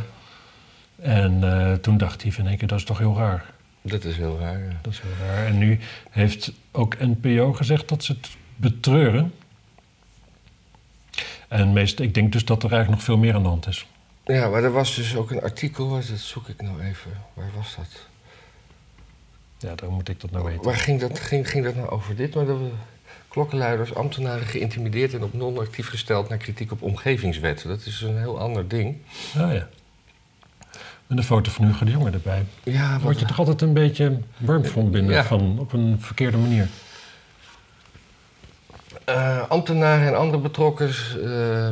[1.01, 1.41] En
[1.81, 3.45] toen dacht hij van één keer, dat is toch heel raar.
[3.81, 4.59] dat is heel raar.
[4.59, 4.71] Ja.
[4.81, 5.45] Dat is heel raar.
[5.45, 9.33] En nu heeft ook NPO gezegd dat ze het betreuren.
[11.59, 13.85] En meest, ik denk dus dat er eigenlijk nog veel meer aan de hand is.
[14.25, 17.11] Ja, maar er was dus ook een artikel, dat zoek ik nou even.
[17.33, 18.07] Waar was dat?
[19.57, 20.63] Ja, dan moet ik dat nou weten.
[20.63, 22.35] Waar ging dat, ging, ging dat nou over dit?
[22.35, 22.69] Maar dat we
[23.27, 27.63] klokkenluiders, ambtenaren geïntimideerd en op non-actief gesteld naar kritiek op omgevingswet.
[27.67, 28.97] Dat is een heel ander ding.
[29.37, 29.67] Ah ja.
[31.07, 32.45] Met een foto van Hugo de Jonge erbij.
[32.63, 35.23] Ja, word je toch altijd een beetje warm van binnen, Ja.
[35.23, 36.67] van, op een verkeerde manier.
[39.05, 41.69] Eh, ambtenaren en andere betrokkenen eh,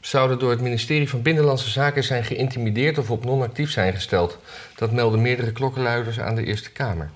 [0.00, 4.38] zouden door het ministerie van Binnenlandse Zaken zijn geïntimideerd of op non-actief zijn gesteld.
[4.74, 7.10] Dat melden meerdere klokkenluiders aan de Eerste Kamer.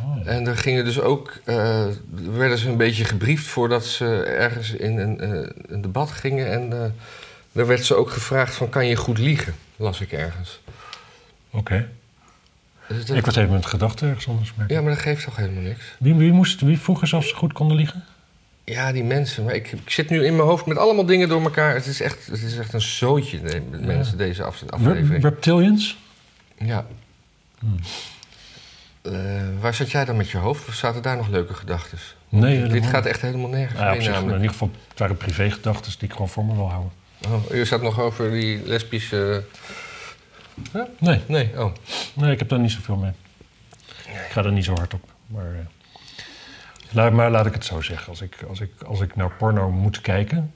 [0.00, 0.28] Oh.
[0.28, 4.98] En er gingen dus ook, eh, werden ze een beetje gebriefd voordat ze ergens in
[4.98, 5.24] een,
[5.74, 6.50] een debat gingen.
[6.50, 6.94] En
[7.52, 9.54] daar werd ze ook gevraagd van, kan je goed liegen?
[9.76, 10.60] Las ik ergens.
[11.50, 11.88] Oké.
[12.88, 14.52] Dus Ik was even met gedachten ergens anders.
[14.68, 15.94] Ja, maar dat geeft toch helemaal niks?
[15.98, 18.04] Wie, wie, moest, wie vroeger zelfs goed konden liegen?
[18.68, 19.44] Ja, die mensen.
[19.44, 21.74] Maar ik, ik zit nu in mijn hoofd met allemaal dingen door elkaar.
[21.74, 25.22] Het is echt, het is echt een zootje, de, mensen, deze af, aflevering.
[25.22, 25.98] reptilians?
[26.58, 26.86] Ja.
[29.02, 29.12] Eh,
[29.60, 30.68] waar zat jij dan met je hoofd?
[30.68, 31.98] Of zaten daar nog leuke gedachten?
[32.28, 35.92] Nee, Dit gaat echt helemaal nergens Ja, heen zich, in ieder geval, het waren privégedachten
[35.98, 36.92] die ik gewoon voor me wil houden.
[37.28, 39.44] Oh, je zat nog over die lesbische...
[40.98, 41.72] Nee, Nee, oh.
[42.14, 43.12] nee, ik heb daar niet zoveel mee.
[44.06, 45.04] Ik ga er niet zo hard op.
[45.26, 45.77] Maar, eh,
[46.90, 48.08] laat, maar laat ik het zo zeggen.
[48.08, 50.54] Als ik, als ik, als ik naar porno moet kijken...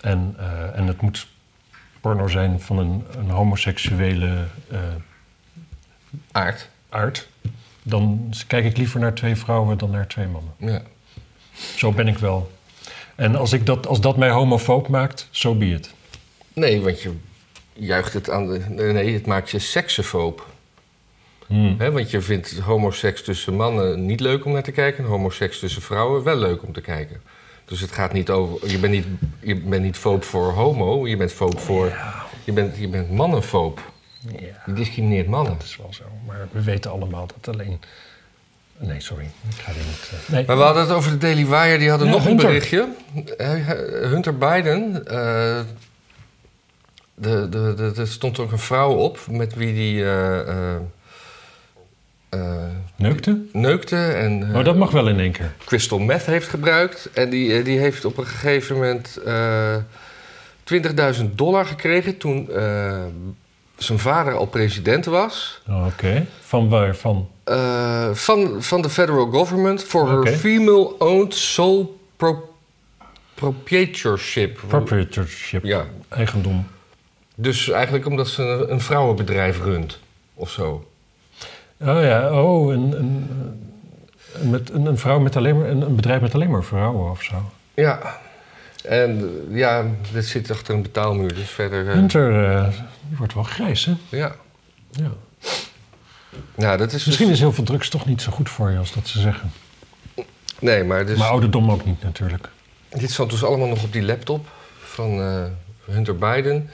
[0.00, 1.26] en, eh, en het moet
[2.00, 4.78] porno zijn van een, een homoseksuele eh,
[6.32, 6.68] Aard.
[6.88, 7.28] aard...
[7.82, 10.52] dan kijk ik liever naar twee vrouwen dan naar twee mannen.
[10.56, 10.82] Ja.
[11.76, 12.52] Zo ben ik wel.
[13.14, 15.94] En als, ik dat, als dat mij homofoob maakt, so be it.
[16.52, 17.14] Nee, want je
[17.72, 18.58] juicht het aan de...
[18.68, 20.46] Nee, het maakt je seksofoob.
[21.46, 21.76] Hmm.
[21.92, 25.04] Want je vindt homoseks tussen mannen niet leuk om naar te kijken...
[25.04, 27.20] en homoseks tussen vrouwen wel leuk om te kijken.
[27.64, 28.70] Dus het gaat niet over...
[28.70, 29.06] Je bent niet,
[29.40, 31.96] je bent niet foob voor homo, je bent foob voor...
[32.44, 33.80] Je bent, je bent mannenfoob.
[34.38, 35.52] Ja, Je discrimineert mannen.
[35.52, 36.04] dat is wel zo.
[36.26, 37.80] Maar we weten allemaal dat alleen
[38.78, 39.24] Nee, sorry.
[39.24, 40.10] Ik ga niet...
[40.12, 40.44] eh, nee.
[40.46, 42.88] Maar we hadden het over de Daily Wire, die hadden Ja, nog een berichtje.
[44.08, 45.60] Hunter Biden, eh,
[47.14, 50.76] de, de, de, er stond ook een vrouw op met wie die eh,
[52.96, 53.40] Neukte?
[53.52, 55.52] neukte en eh, Oh, dat mag wel in één keer.
[55.64, 57.08] crystal meth heeft gebruikt.
[57.12, 59.76] En die, eh, die heeft op een gegeven moment eh
[61.18, 63.04] 20.000 dollar gekregen toen eh,
[63.76, 65.62] zijn vader al president was.
[65.68, 66.26] Oh, Oké.
[66.40, 66.96] Van waar?
[66.96, 67.28] Van?
[67.44, 72.54] Eh, van, van de federal government for her female-owned sole pro-
[73.34, 74.60] proprietorship.
[74.68, 75.64] Proprietorship.
[75.64, 76.66] Ja, Eigendom.
[77.34, 79.98] dus eigenlijk omdat ze een, een vrouwenbedrijf runt
[80.34, 80.88] of zo.
[81.80, 85.68] Oh ja, oh, een, een, met, een, een vrouw met alleen maar...
[85.68, 87.50] Een, een bedrijf met alleen maar vrouwen of zo.
[87.74, 88.18] Ja,
[88.84, 91.86] en ja, dit zit achter een betaalmuur, dus verder...
[91.88, 92.68] eh, Hunter, eh,
[93.08, 93.92] die wordt wel grijs, hè?
[94.08, 94.34] ja.
[94.90, 95.10] Ja.
[96.54, 98.78] Nou, dat is dus- Misschien is heel veel drugs toch niet zo goed voor je
[98.78, 99.52] als dat ze zeggen.
[100.60, 102.48] Nee, maar, dus, Maar ouderdom ook niet natuurlijk.
[102.88, 104.46] dit stond dus allemaal nog op die laptop
[104.78, 105.44] van eh,
[105.84, 106.70] Hunter Biden.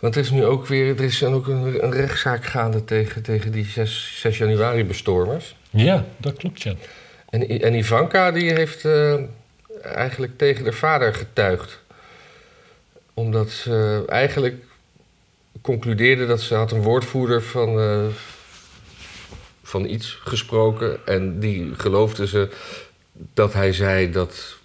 [0.00, 3.52] Want er is nu ook weer er is ook een, een rechtszaak gaande tegen, tegen
[3.52, 5.56] die 6, 6 januari bestormers.
[5.70, 6.74] Ja, dat klopt, ja.
[7.30, 9.14] En, en Ivanka die heeft eh,
[9.82, 11.80] eigenlijk tegen haar vader getuigd.
[13.14, 14.64] Omdat ze eigenlijk
[15.60, 18.04] concludeerde dat ze had een woordvoerder van, eh,
[19.62, 21.06] van iets gesproken.
[21.06, 22.48] En die geloofde ze
[23.12, 24.56] dat hij zei dat,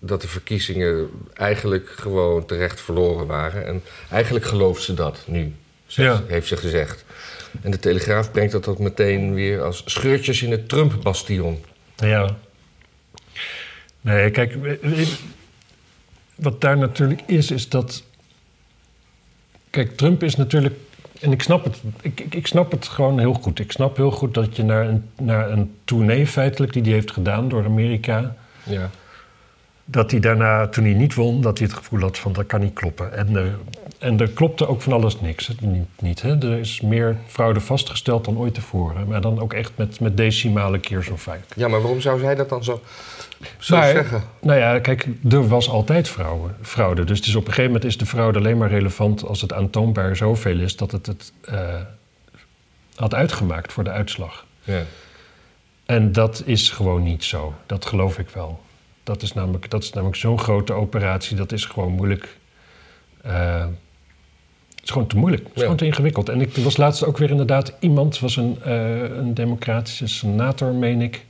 [0.00, 3.66] dat de verkiezingen eigenlijk gewoon terecht verloren waren.
[3.66, 5.54] En eigenlijk gelooft ze dat nu,
[5.86, 6.24] zegt- Ja.
[6.26, 7.04] heeft ze gezegd.
[7.62, 11.64] En de Telegraaf brengt dat ook meteen weer als scheurtjes in het Trump-bastion.
[11.96, 12.36] Ja.
[14.00, 14.56] Nee, kijk,
[16.34, 18.02] wat daar natuurlijk is, is dat.
[19.70, 20.74] Kijk, Trump is natuurlijk.
[21.20, 23.58] En ik snap het, ik, ik, ik snap het gewoon heel goed.
[23.58, 27.10] Ik snap heel goed dat je naar een, naar een tournee feitelijk die hij heeft
[27.10, 28.36] gedaan door Amerika.
[28.62, 28.90] Ja.
[29.90, 32.60] Dat hij daarna, toen hij niet won, dat hij het gevoel had van dat kan
[32.60, 33.12] niet kloppen.
[33.16, 33.58] En er,
[33.98, 35.46] en er klopte ook van alles niks.
[35.46, 35.54] hè.
[35.60, 36.38] Niet, niet, hè.
[36.38, 39.08] Er is meer fraude vastgesteld dan ooit tevoren.
[39.08, 41.40] Maar dan ook echt met, met decimale keer zo vaak.
[41.56, 42.80] Ja, maar waarom zou zij dat dan zo,
[43.58, 44.22] zo Maar, zeggen?
[44.40, 47.04] Nou ja, kijk, er was altijd fraude, fraude.
[47.04, 49.52] Dus het is op een gegeven moment is de fraude alleen maar relevant als het
[49.52, 51.74] aantoonbaar zoveel is dat het het eh,
[52.94, 54.44] had uitgemaakt voor de uitslag.
[54.62, 54.82] Ja.
[55.86, 57.54] En dat is gewoon niet zo.
[57.66, 58.60] Dat geloof ik wel.
[59.02, 62.38] Dat is namelijk, dat is namelijk zo'n grote operatie, dat is gewoon moeilijk.
[63.22, 63.60] eh,
[64.74, 65.42] het is gewoon te moeilijk.
[65.42, 65.62] Het is Ja.
[65.62, 66.28] gewoon te ingewikkeld.
[66.28, 71.00] En ik was laatst ook weer inderdaad iemand, was een, eh, een democratische senator, meen
[71.02, 71.26] ik.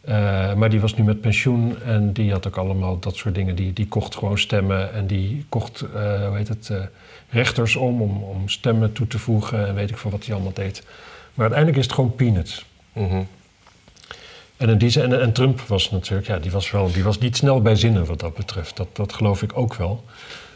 [0.00, 3.54] Eh, maar die was nu met pensioen en die had ook allemaal dat soort dingen.
[3.56, 6.70] Die, die kocht gewoon stemmen en die kocht, hoe heet het,
[7.30, 10.52] rechters om, om om stemmen toe te voegen en weet ik veel wat hij allemaal
[10.52, 10.82] deed.
[11.34, 12.66] Maar uiteindelijk is het gewoon peanuts.
[12.92, 13.22] Mhm.
[14.56, 17.76] En, die en Trump was natuurlijk, ja, die was, wel, die was niet snel bij
[17.76, 18.76] zinnen wat dat betreft.
[18.76, 20.04] Dat, dat geloof ik ook wel.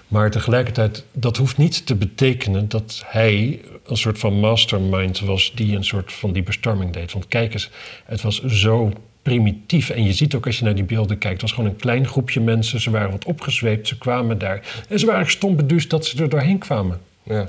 [0.08, 5.76] Maar tegelijkertijd, dat hoeft niet te betekenen dat hij een soort van mastermind was die
[5.76, 7.12] een soort van die bestorming deed.
[7.12, 7.70] Want kijk eens,
[8.04, 8.92] het was zo
[9.22, 9.90] primitief.
[9.90, 12.06] En je ziet ook als je naar die beelden kijkt, het was gewoon een klein
[12.06, 12.80] groepje mensen.
[12.80, 14.84] Ze waren wat opgezweept, ze kwamen daar.
[14.88, 17.00] En ze waren stom beduusd dat ze er doorheen kwamen.
[17.30, 17.48] Ja.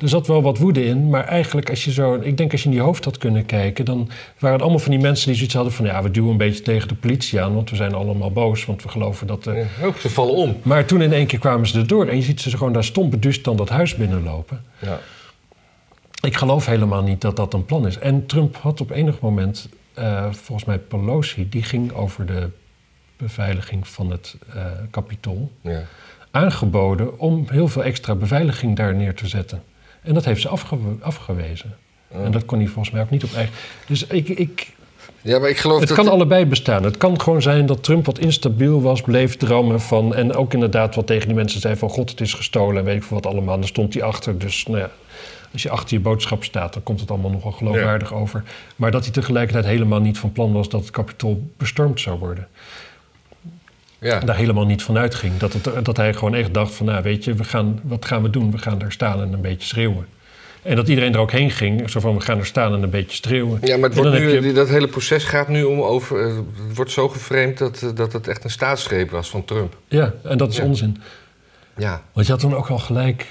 [0.00, 2.14] Er zat wel wat woede in, maar eigenlijk als je zo...
[2.14, 3.84] Ik denk als je in die hoofd had kunnen kijken...
[3.84, 4.08] dan
[4.38, 5.84] waren het allemaal van die mensen die zoiets hadden van...
[5.84, 7.54] ja, we duwen een beetje tegen de politie aan...
[7.54, 9.46] want we zijn allemaal boos, want we geloven dat...
[9.46, 9.92] eh, Ja.
[10.00, 10.56] Ze vallen om.
[10.62, 12.06] Maar toen in één keer kwamen ze erdoor...
[12.06, 14.64] en je ziet ze gewoon daar stom beduusd dan dat huis binnenlopen.
[14.78, 14.98] Ja.
[16.20, 17.98] Ik geloof helemaal niet dat dat een plan is.
[17.98, 19.68] En Trump had op enig moment...
[19.94, 22.48] eh, volgens mij Pelosi, die ging over de
[23.16, 25.50] beveiliging van het eh kapitool...
[25.60, 25.82] Ja.
[26.36, 29.62] Aangeboden om heel veel extra beveiliging daar neer te zetten.
[30.02, 31.74] En dat heeft ze afge- afgewezen.
[32.08, 33.54] En dat kon hij volgens mij ook niet op eigen...
[33.86, 34.72] Dus ik, ik,
[35.22, 35.96] ja, maar ik geloof het dat...
[35.96, 36.82] kan allebei bestaan.
[36.84, 40.14] Het kan gewoon zijn dat Trump wat instabiel was, bleef drammen van...
[40.14, 41.88] en ook inderdaad wat tegen die mensen zei van...
[41.88, 43.54] god, het is gestolen en weet ik veel wat allemaal.
[43.54, 44.38] En daar stond hij achter.
[44.38, 44.90] Dus nou ja,
[45.52, 46.72] als je achter je boodschap staat...
[46.72, 48.42] dan komt het allemaal nogal geloofwaardig over.
[48.76, 50.68] Maar dat hij tegelijkertijd helemaal niet van plan was...
[50.68, 52.48] dat het kapitool bestormd zou worden.
[54.00, 54.20] Ja.
[54.20, 55.36] daar helemaal niet van uitging.
[55.36, 58.22] Dat, het, dat hij gewoon echt dacht van, nou weet je, we gaan, wat gaan
[58.22, 58.50] we doen?
[58.50, 60.06] We gaan daar staan en een beetje schreeuwen.
[60.62, 62.90] En dat iedereen er ook heen ging, zo van, we gaan er staan en een
[62.90, 63.58] beetje schreeuwen.
[63.62, 66.20] Ja, maar het dan wordt nu, je- dat hele proces gaat nu om over...
[66.28, 66.36] eh,
[66.66, 69.76] Het wordt zo geframed dat, eh, dat het echt een staatsgreep was van Trump.
[69.88, 70.64] Ja, en dat is Ja.
[70.64, 70.96] onzin.
[71.76, 72.02] Ja.
[72.12, 73.26] Want je had toen ook al gelijk,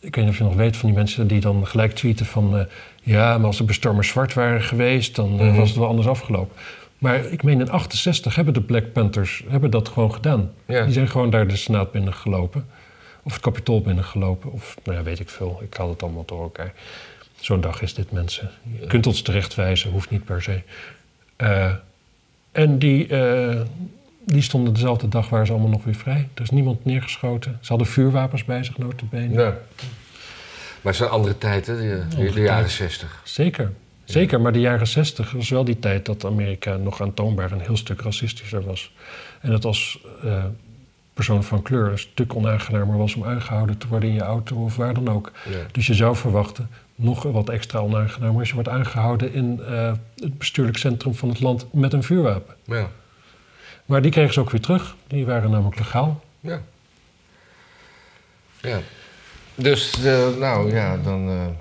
[0.00, 2.58] ik weet niet of je nog weet van die mensen die dan gelijk tweeten van...
[2.58, 2.64] eh,
[3.02, 5.54] ja, maar als de bestormers zwart waren geweest, dan Mhm.
[5.56, 6.56] was het wel anders afgelopen.
[6.98, 10.52] Maar ik meen in 68 hebben de Black Panthers hebben dat gewoon gedaan.
[10.66, 10.84] Ja.
[10.84, 12.66] Die zijn gewoon daar de Senaat binnengelopen.
[13.22, 14.52] Of het Capitool binnengelopen.
[14.52, 15.60] Of, nou ja, weet ik veel.
[15.62, 16.72] Ik haal het allemaal door elkaar.
[17.40, 18.50] Zo'n dag is dit, mensen.
[18.80, 20.62] Je kunt ons terecht wijzen, hoeft niet per se.
[21.36, 21.72] Eh,
[22.52, 23.60] en die, eh,
[24.24, 26.28] die stonden dezelfde dag waren ze allemaal nog weer vrij.
[26.34, 27.58] Er is niemand neergeschoten.
[27.60, 29.32] Ze hadden vuurwapens bij zich, notabene.
[29.32, 29.58] Ja.
[30.86, 32.70] Maar het zijn andere tijden, de, de, jaren tijd.
[32.70, 33.20] 60.
[33.24, 33.72] Zeker.
[34.06, 37.76] Zeker, maar de jaren zestig was wel die tijd dat Amerika nog aantoonbaar een heel
[37.76, 38.92] stuk racistischer was.
[39.40, 40.44] En dat als eh,
[41.14, 44.76] persoon van kleur een stuk onaangenamer was om aangehouden te worden in je auto of
[44.76, 45.32] waar dan ook.
[45.50, 45.58] Ja.
[45.72, 50.38] Dus je zou verwachten, nog wat extra onaangenamer als je wordt aangehouden in eh, het
[50.38, 52.54] bestuurlijk centrum van het land met een vuurwapen.
[52.64, 52.90] Ja.
[53.84, 54.96] Maar die kregen ze ook weer terug.
[55.06, 56.24] Die waren namelijk legaal.
[56.40, 56.60] Ja.
[58.60, 58.78] Ja.
[59.54, 61.56] Dus, de, nou ja, dan.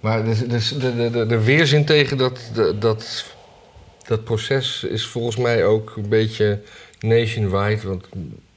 [0.00, 2.40] Maar de, de, de, de, de weerzin tegen dat,
[2.78, 3.24] dat,
[4.06, 6.60] dat proces is volgens mij ook een beetje
[7.00, 7.86] nationwide.
[7.88, 8.08] Want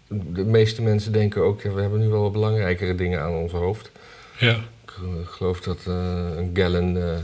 [0.08, 3.52] de meeste mensen denken ook, ja, we hebben nu wel wat belangrijkere dingen aan ons
[3.52, 3.92] hoofd.
[4.38, 4.56] Ja.
[4.84, 5.94] Ik eh, geloof dat eh,
[6.36, 7.18] een gallon, eh,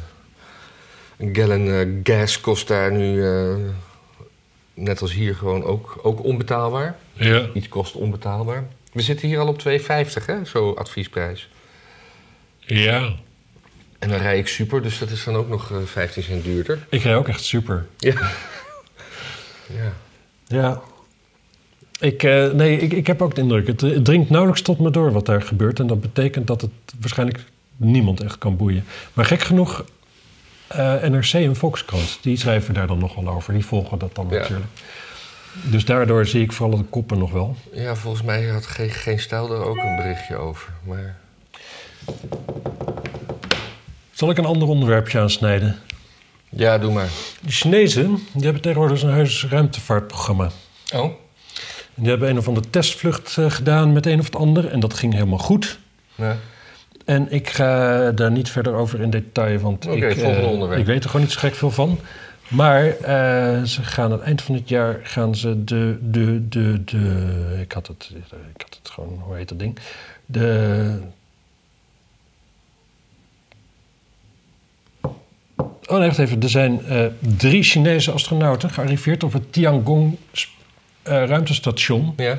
[1.17, 3.23] een gallon gas kost daar nu,
[4.73, 6.95] net als hier, gewoon ook, ook onbetaalbaar.
[7.13, 7.49] Ja.
[7.53, 8.67] Iets kost onbetaalbaar.
[8.91, 11.49] We zitten hier al op 2,50 hè, zo adviesprijs.
[12.59, 13.15] Ja.
[13.99, 16.79] En dan rij ik super, dus dat is dan ook nog eh, 15 cent duurder.
[16.89, 17.85] Ik rij ook echt super.
[17.97, 18.13] Ja.
[19.79, 19.91] ja.
[20.47, 20.81] Ja.
[21.99, 24.91] Ik, eh, nee, ik, ik heb ook de indruk, het, het dringt nauwelijks tot me
[24.91, 25.79] door wat daar gebeurt.
[25.79, 27.39] En dat betekent dat het waarschijnlijk
[27.75, 28.85] niemand echt kan boeien.
[29.13, 29.85] Maar gek genoeg,
[30.67, 33.53] eh, NRC en Volkskrant, die schrijven daar dan nog wel over.
[33.53, 34.37] Die volgen dat dan Ja.
[34.39, 34.65] natuurlijk.
[35.63, 37.55] Dus daardoor zie ik vooral de koppen nog wel.
[37.73, 40.69] Ja, volgens mij had geen, geen stijl er ook een berichtje over.
[40.83, 41.17] Maar
[44.19, 45.75] Zal ik een ander onderwerpje aansnijden?
[46.49, 47.09] ja, doe maar.
[47.41, 50.49] De Chinezen die hebben tegenwoordig een huis ruimtevaartprogramma.
[50.95, 51.13] Oh, En
[51.95, 54.67] die hebben een of andere testvlucht eh, gedaan met een of het ander.
[54.67, 55.79] En dat ging helemaal goed.
[56.15, 56.37] ja.
[57.05, 61.09] En ik ga daar niet verder over in detail, want ik, eh, ik weet er
[61.09, 61.99] gewoon niet zo gek veel van.
[62.47, 66.83] Maar eh, ze gaan aan het eind van het jaar gaan ze de, de, de,
[66.83, 68.11] de ik had het,
[68.55, 69.77] ik had het gewoon, hoe heet dat ding?
[70.25, 70.99] De,
[75.89, 80.17] oh nee, wacht even, er zijn eh, drie Chinese astronauten gearriveerd op het Tiangong
[81.03, 82.37] eh, ruimtestation ja.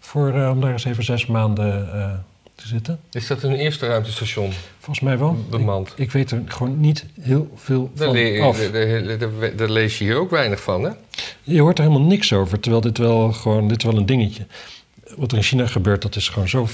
[0.00, 2.24] voor, eh, om daar eens even zes maanden
[2.54, 3.00] te zitten.
[3.10, 5.44] Is dat een eerste ruimtestation Volgens mij wel.
[5.50, 5.88] bemand?
[5.88, 8.70] Ik, ik weet er gewoon niet heel veel Daar, van le- af.
[9.56, 10.90] daar- lees je hier ook weinig van, hè?
[11.42, 14.46] Je hoort er helemaal niks over, terwijl dit wel gewoon, dit wel een dingetje.
[15.16, 16.68] Wat er in China gebeurt, dat is gewoon zo,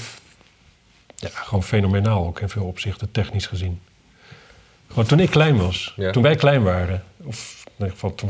[1.15, 3.79] ja, gewoon fenomenaal ook in veel opzichten, technisch gezien.
[4.93, 6.11] Gewoon toen ik klein was, Ja.
[6.11, 8.29] toen wij klein waren, of in ieder geval, toen-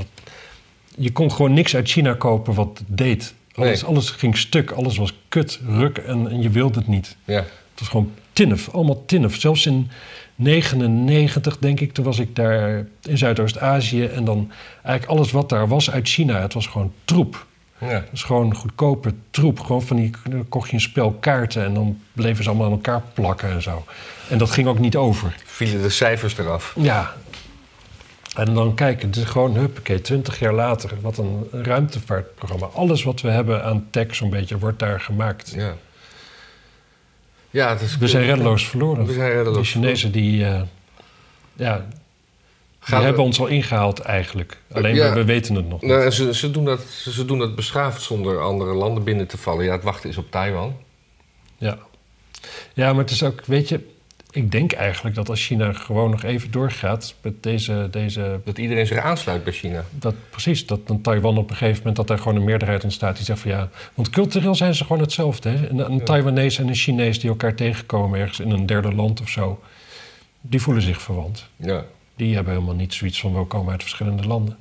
[0.97, 3.34] je kon gewoon niks uit China kopen wat deed.
[3.55, 3.89] Alles, Nee.
[3.89, 7.16] alles ging stuk, alles was kut, ruk en, en je wilde het niet.
[7.26, 7.36] Ja.
[7.39, 9.39] Het was gewoon tinnef, allemaal tinnef.
[9.39, 9.89] Zelfs in
[10.36, 14.05] 99, denk ik, toen was ik daar in Zuidoost-Azië.
[14.05, 14.51] En dan
[14.84, 17.45] eigenlijk alles wat daar was uit China, het was gewoon troep.
[17.78, 17.88] Ja.
[17.88, 19.60] Het was gewoon goedkope troep.
[19.60, 22.74] Gewoon van die, dan kocht je een spel kaarten en dan bleven ze allemaal aan
[22.74, 23.86] elkaar plakken en zo.
[24.30, 25.36] En dat ging ook niet over.
[25.46, 26.74] Vielen de cijfers eraf.
[26.78, 27.14] Ja.
[28.36, 32.66] En dan kijken, het is gewoon, huppakee, 20 jaar later, wat een ruimtevaartprogramma.
[32.66, 35.54] Alles wat we hebben aan tech zo'n beetje, wordt daar gemaakt.
[35.56, 35.76] Ja.
[37.50, 37.98] Ja, het is...
[37.98, 39.06] We zijn reddeloos verloren.
[39.06, 40.62] We zijn reddeloos De Chinezen die, eh,
[41.54, 42.00] ja, die
[42.84, 44.58] Gaan we- hebben ons al ingehaald eigenlijk.
[44.72, 45.10] Alleen Ja.
[45.10, 45.90] we, we weten het nog niet.
[45.92, 49.66] Nou, ze, ze, doen dat, ze doen dat beschaafd zonder andere landen binnen te vallen.
[49.66, 50.76] Ja, het wachten is op Taiwan.
[51.58, 51.78] Ja.
[52.74, 53.92] ja, maar het is ook, weet je,
[54.32, 58.88] ik denk eigenlijk dat als China gewoon nog even doorgaat met deze, deze Dat iedereen
[58.88, 59.84] zich aansluit bij China.
[59.92, 63.16] dat precies, dat dan Taiwan op een gegeven moment dat er gewoon een meerderheid ontstaat
[63.16, 65.50] die zegt van ja, want cultureel zijn ze gewoon hetzelfde.
[65.50, 65.70] Hè?
[65.70, 66.04] Een, een Ja.
[66.04, 69.60] Taiwanese en een Chinees die elkaar tegenkomen ergens in een derde land of zo,
[70.42, 71.48] die voelen zich verwant.
[71.56, 71.84] Ja.
[72.16, 74.57] Die hebben helemaal niet zoiets van we komen uit verschillende landen.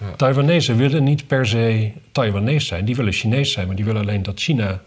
[0.00, 0.12] Ja.
[0.16, 4.22] Taiwanese willen niet per se Taiwanese zijn, die willen Chinees zijn, maar die willen alleen
[4.22, 4.82] dat China.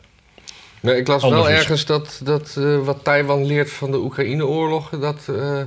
[0.79, 4.89] Nee, ik las wel is- ergens dat, dat eh, wat Taiwan leert van de Oekraïne-oorlog...
[4.89, 5.61] Dat, eh,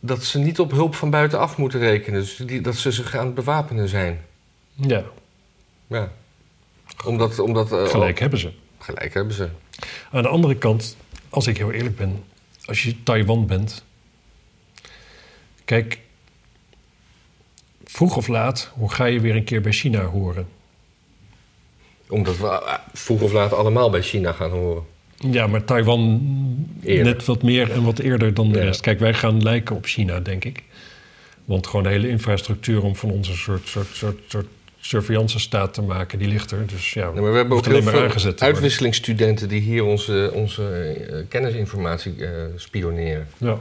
[0.00, 2.20] dat ze niet op hulp van buitenaf moeten rekenen.
[2.20, 4.20] Dus die, dat ze zich aan het bewapenen zijn.
[4.74, 5.02] Ja,
[5.86, 6.12] Ja.
[7.06, 7.38] Omdat...
[7.38, 8.52] omdat eh, gelijk hebben ze.
[8.78, 9.48] Gelijk hebben ze.
[10.12, 10.96] Aan de andere kant,
[11.28, 12.24] als ik heel eerlijk ben,
[12.64, 13.84] als je Taiwan bent.
[15.68, 15.98] Kijk,
[17.84, 20.48] vroeg of laat, hoe ga je weer een keer bij China horen?
[22.08, 24.82] Omdat we eh, vroeg of laat allemaal bij China gaan horen.
[25.16, 26.20] Ja, maar Taiwan
[26.82, 27.04] Eerder.
[27.04, 28.64] net wat meer en wat eerder dan de Ja.
[28.64, 28.80] rest.
[28.80, 30.62] Kijk, wij gaan lijken op China, denk ik.
[31.44, 34.46] Want gewoon de hele infrastructuur om van ons een soort, soort, soort, soort
[34.80, 36.66] surveillance staat te maken, die ligt er.
[36.66, 39.48] Dus ja, maar we hebben ook heel veel uitwisselingsstudenten...
[39.48, 40.64] die hier onze, onze
[41.10, 43.28] eh, kennisinformatie eh, spioneren.
[43.36, 43.58] Ja,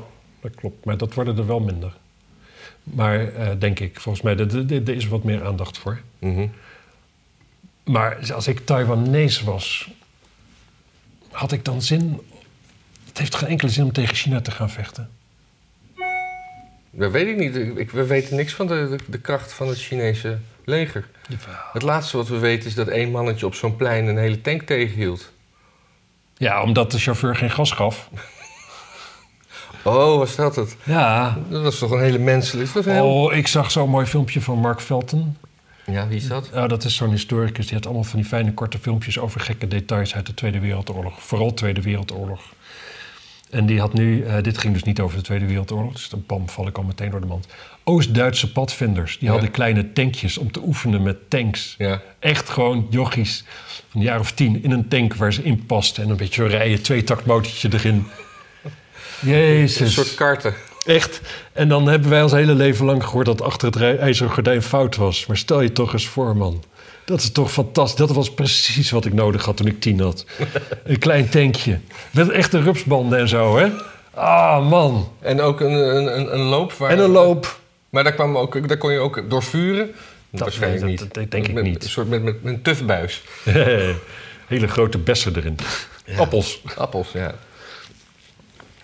[0.48, 0.86] dat klopt.
[0.86, 1.94] Maar dat worden er wel minder.
[2.84, 6.00] Maar eh, denk ik, volgens mij, er- is wat meer aandacht voor.
[6.20, 6.48] Mhm.
[7.84, 9.90] Maar als ik Taiwanese was,
[11.32, 12.20] had ik dan zin...
[13.08, 15.10] Het heeft geen enkele zin om tegen China te gaan vechten.
[16.92, 17.78] Dat weet ik niet.
[17.78, 21.08] Ik, we weten niks van de, de, de kracht van het Chinese leger.
[21.74, 24.62] Het laatste wat we weten is dat één mannetje op zo'n plein een hele tank
[24.62, 25.32] tegenhield.
[26.38, 28.10] Ja, omdat de chauffeur geen gas gaf.
[29.88, 30.76] Oh, was dat het?
[30.84, 31.38] Ja.
[31.50, 32.66] Dat was toch een hele menselijk...
[32.74, 35.38] Dat was een heel- Oh, ik zag zo'n mooi filmpje van Mark Felton.
[35.86, 36.50] Ja, wie is dat?
[36.54, 37.66] Ja, dat is zo'n historicus.
[37.66, 41.22] Die had allemaal van die fijne korte filmpjes over gekke details uit de Tweede Wereldoorlog.
[41.24, 42.42] Vooral Tweede Wereldoorlog.
[43.50, 46.24] En die had nu, eh, dit ging dus niet over de Tweede Wereldoorlog, dus dan
[46.28, 47.48] bam, val ik al meteen door de mand.
[47.84, 49.32] Oost-Duitse padvinders, die Ja.
[49.34, 51.76] hadden kleine tankjes om te oefenen met tanks.
[51.78, 52.02] Ja.
[52.20, 53.44] Echt gewoon jochies
[53.90, 56.04] van een jaar of tien in een tank waar ze in pasten.
[56.04, 58.06] En een beetje rijden, tweetaktmotortje erin.
[59.20, 59.80] Jezus.
[59.80, 60.54] Een soort karten.
[60.86, 61.22] Echt.
[61.54, 64.96] En dan hebben wij ons hele leven lang gehoord dat achter het ijzeren gordijn fout
[64.96, 65.26] was.
[65.26, 66.64] Maar stel je toch eens voor, man.
[67.06, 68.08] Dat is toch fantastisch.
[68.08, 70.26] Dat was precies wat ik nodig had toen ik tien had.
[70.84, 71.80] Een klein tankje.
[72.12, 73.68] Met echte rupsbanden en zo, hè?
[74.14, 75.12] Ah, man.
[75.22, 76.90] En ook een, een, een, een loop waar...
[76.90, 77.60] En een loop.
[77.90, 79.92] Maar daar, kwam ook, daar kon je ook door vuren.
[80.30, 81.00] Waarschijnlijk nee, niet.
[81.00, 81.84] dat- dat denk ik Met- niet.
[81.84, 83.22] Een soort met, met, met een tufbuis.
[84.48, 85.56] Hele grote bessen erin.
[86.18, 86.62] Appels.
[86.76, 87.34] Appels, ja.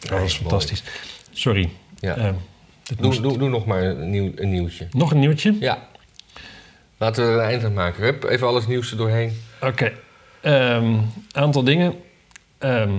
[0.09, 0.31] Dat was mooi.
[0.49, 0.83] fantastisch.
[1.31, 1.69] Sorry.
[1.99, 2.15] Ja.
[2.15, 2.23] Eh,
[2.83, 4.87] dit Doe, moest- doe, doe nog maar een, nieuw, een nieuwtje.
[4.91, 5.55] Nog een nieuwtje?
[5.59, 5.87] Ja.
[6.97, 8.03] Laten we er een eind aan maken.
[8.03, 9.37] Hup, even alles nieuws er doorheen.
[9.61, 9.91] Oké.
[10.41, 10.93] Ehm,
[11.31, 11.93] aantal dingen.
[12.57, 12.91] Ehm,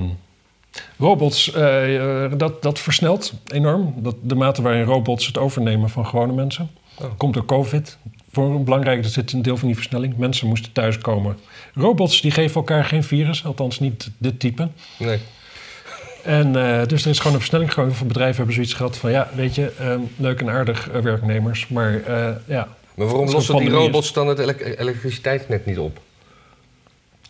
[0.98, 3.94] robots, eh, eh, dat, dat versnelt enorm.
[3.96, 6.70] Dat, de mate waarin robots het overnemen van gewone mensen.
[7.00, 7.06] Oh.
[7.16, 7.98] Komt door COVID.
[8.30, 10.16] Voor een belangrijk, dat zit een deel van die versnelling.
[10.16, 11.38] Mensen moesten thuiskomen.
[11.74, 14.68] Robots die geven elkaar geen virus, althans niet dit type.
[14.98, 15.18] Nee.
[16.24, 17.74] En eh, dus er is gewoon een versnelling.
[17.74, 19.10] Heel veel bedrijven hebben zoiets gehad van...
[19.10, 22.68] ja, weet je, ehm, leuk en aardig eh, werknemers, maar eh, ja...
[22.94, 25.98] Maar waarom lossen die robots dan het elek- elektriciteitsnet niet op?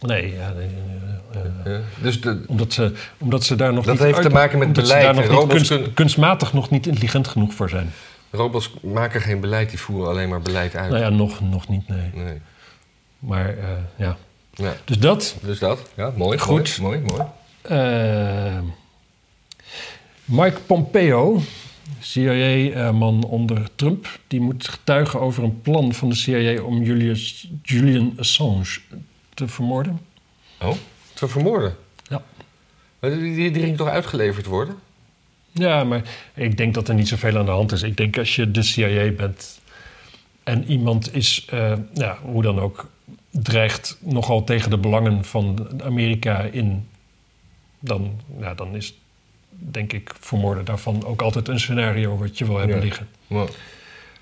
[0.00, 1.80] Nee, ja, nee.
[2.00, 4.82] Dus de, Omdat ze, omdat ze daar nog Dat niet heeft te maken met ze
[4.82, 5.16] beleid.
[5.16, 7.92] niet Robots kunst- kunnen- kunstmatig nog niet intelligent genoeg voor zijn.
[8.30, 10.90] robots maken geen beleid, die voeren alleen maar beleid uit.
[10.90, 12.10] Nou ja, nog, nog niet, nee.
[12.14, 12.40] Nee.
[13.18, 13.54] Maar
[13.96, 14.16] ja.
[14.54, 14.74] Ja.
[14.84, 15.36] Dus dat.
[15.42, 16.38] Dus dat, ja, mooi.
[16.38, 16.78] Goed.
[16.80, 17.12] Mooi, mooi.
[17.16, 17.28] mooi.
[17.62, 18.58] eh,
[20.24, 21.40] Mike Pompeo,
[22.00, 28.14] CIA-man onder Trump, die moet getuigen over een plan van de CIA om Julius, Julian
[28.16, 28.80] Assange
[29.34, 30.00] te vermoorden.
[30.60, 30.74] Oh,
[31.12, 31.76] te vermoorden.
[32.08, 32.22] Ja.
[32.98, 34.74] Maar die, die, ging toch uitgeleverd worden?
[35.52, 36.02] Ja, maar
[36.34, 37.82] ik denk dat er niet zoveel aan de hand is.
[37.82, 39.60] Ik denk als je de CIA bent
[40.42, 42.90] en iemand is, eh, ja, hoe dan ook,
[43.30, 46.88] dreigt nogal tegen de belangen van Amerika in,
[47.78, 48.94] dan, ja, dan is
[49.58, 52.82] denk ik vermoorden daarvan ook altijd een scenario wat je wil hebben Ja.
[52.82, 53.08] liggen.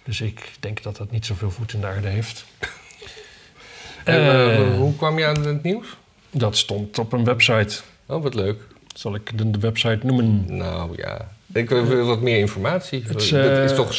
[0.04, 2.44] Dus ik denk dat dat niet zoveel voet in de aarde heeft.
[4.04, 5.86] en, eh, Eh, hoe kwam je aan het nieuws?
[6.30, 7.80] dat stond op een website.
[8.06, 8.60] Oh, wat leuk.
[8.94, 10.56] Zal ik de, de website noemen?
[10.56, 13.02] Nou ja, ik wil wat meer informatie.
[13.02, 13.94] Het is, dat is, eh, toch,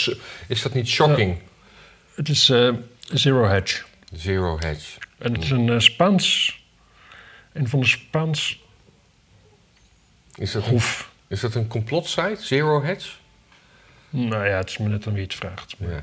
[0.47, 1.37] is dat niet shocking?
[2.15, 2.69] Het is eh,
[2.99, 3.83] Zero Hedge.
[4.13, 4.99] Zero hedge.
[5.17, 6.57] En het is een eh, Spaans.
[7.53, 8.61] Een van de Spaans
[10.35, 11.11] Is dat, een, hoef.
[11.27, 12.37] Is dat een complotsite?
[12.39, 13.09] Zero hedge?
[14.09, 15.75] Nou ja, het is me net aan wie het vraagt.
[15.77, 15.99] Het Ja,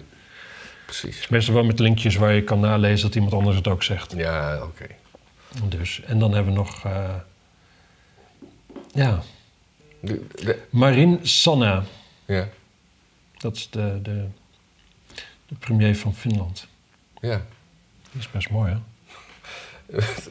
[0.85, 1.19] precies.
[1.19, 4.13] is meestal wel met linkjes waar je kan nalezen dat iemand anders het ook zegt.
[4.17, 4.87] Ja, oké.
[5.65, 6.01] Dus.
[6.01, 6.85] En dan hebben we nog.
[6.85, 7.15] eh,
[8.95, 9.23] ja,
[10.01, 11.83] De- de- Marin Sanna.
[12.25, 12.49] Ja,
[13.39, 14.27] Dat is de, de,
[15.49, 16.67] de premier van Finland.
[17.21, 17.43] ja.
[18.13, 18.79] Die is best mooi, hè?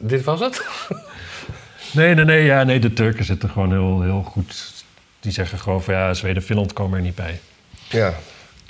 [0.08, 0.64] Dit was het?
[1.92, 4.84] Nee, nee, nee, ja, nee, de Turken zitten gewoon heel, heel goed.
[5.20, 7.40] Die zeggen gewoon van ja, Zweden en Finland komen er niet bij.
[7.88, 8.14] Ja.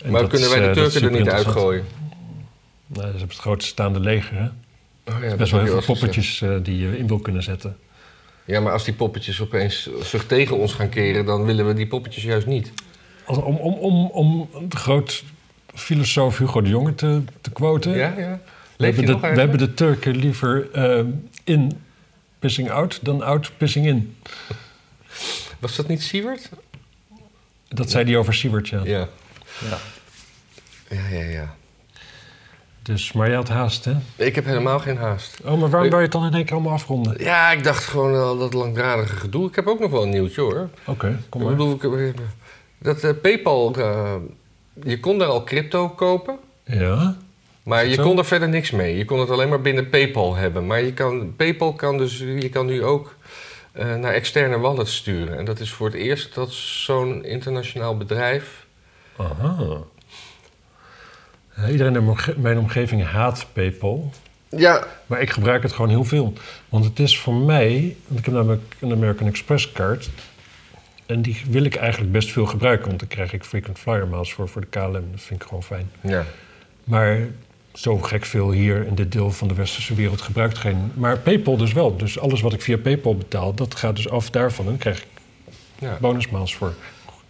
[0.03, 1.85] En maar dat kunnen is, wij de eh, dat is Turken er niet uitgooien?
[2.87, 4.45] Nou, ze hebben het grootste staande leger, hè?
[5.13, 6.01] Oh, ja, dat Best wel heel veel gezegd.
[6.01, 7.77] poppetjes eh, die je in wil kunnen zetten.
[8.45, 11.25] Ja, maar als die poppetjes opeens zich tegen ons gaan keren...
[11.25, 12.73] dan willen we die poppetjes juist niet.
[13.27, 15.25] Om, om, om, om de groot
[15.75, 17.93] filosoof Hugo de Jonge te, te quoten.
[17.93, 18.41] Ja, ja.
[18.77, 21.05] we, hebben de, we hebben de Turken liever eh,
[21.45, 21.81] in
[22.41, 24.17] pissing out dan out pissing in.
[25.59, 26.49] Was dat niet Siewert?
[27.69, 28.81] Dat zei hij over Siewert, ja.
[28.85, 29.09] Ja.
[29.71, 29.79] Ja.
[30.97, 31.55] Ja, ja, ja.
[32.83, 33.93] Dus, maar je had haast, hè?
[34.17, 35.39] Ik heb helemaal geen haast.
[35.45, 37.23] Oh, maar waarom wil je het dan in één keer allemaal afronden?
[37.23, 39.49] Ja, ik dacht gewoon al dat langdradige gedoe.
[39.49, 40.69] Ik heb ook nog wel een nieuwtje hoor.
[40.85, 41.57] Oké, kom Ik maar.
[41.57, 42.15] bedoel, ik-
[42.79, 44.15] dat eh, PayPal, eh,
[44.85, 47.17] je kon daar al crypto kopen, Ja?
[47.71, 48.03] Maar je zo?
[48.03, 48.97] kon er verder niks mee.
[48.97, 50.67] Je kon het alleen maar binnen PayPal hebben.
[50.67, 53.15] Maar je kan, PayPal kan dus, je kan nu ook
[53.73, 55.39] eh, naar externe wallets sturen.
[55.39, 58.67] En dat is voor het eerst dat zo'n internationaal bedrijf
[59.17, 59.57] Aha.
[61.71, 64.11] Iedereen in omge- mijn omgeving haat PayPal.
[64.49, 66.33] Ja, Maar ik gebruik het gewoon heel veel.
[66.69, 67.97] Want het is voor mij...
[68.07, 70.11] Want ik heb namelijk een American Express kaart.
[71.07, 72.87] En die wil ik eigenlijk best veel gebruiken.
[72.87, 74.93] Want daar krijg ik frequent flyer miles voor, voor de KLM.
[74.93, 75.91] Dat vind ik gewoon fijn.
[76.01, 76.25] ja.
[76.85, 77.19] Maar
[77.73, 80.93] zo gek veel hier in dit deel van de westerse wereld gebruikt geen.
[80.95, 81.97] Maar PayPal dus wel.
[81.97, 84.65] Dus alles wat ik via PayPal betaal, dat gaat dus af daarvan.
[84.65, 85.07] En dan krijg ik
[85.79, 85.99] ja.
[86.01, 86.75] bonusmaals voor.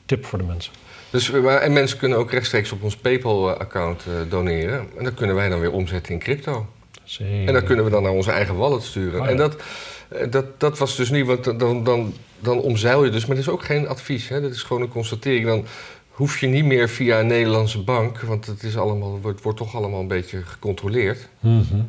[0.06, 0.72] Tip voor de mensen.
[1.10, 4.88] Dus, eh, en mensen kunnen ook rechtstreeks op ons PayPal-account eh, doneren.
[4.96, 6.66] En dat kunnen wij dan weer omzetten in crypto.
[7.04, 7.46] Zeker.
[7.46, 9.20] En dat kunnen we dan naar onze eigen wallet sturen.
[9.20, 9.30] Oh, ja.
[9.30, 9.56] En dat,
[10.08, 13.26] eh, dat, dat was dus niet, want dan, dan, dan omzeil je dus.
[13.26, 14.40] Maar dat is ook geen advies, hè?
[14.40, 15.46] dat is gewoon een constatering.
[15.46, 15.66] Dan
[16.20, 19.74] hoef je niet meer via een Nederlandse bank, want het is allemaal, wordt, wordt toch
[19.74, 21.28] allemaal een beetje gecontroleerd.
[21.40, 21.80] Mhm.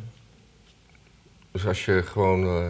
[1.50, 2.44] Dus als je gewoon.
[2.44, 2.68] eh,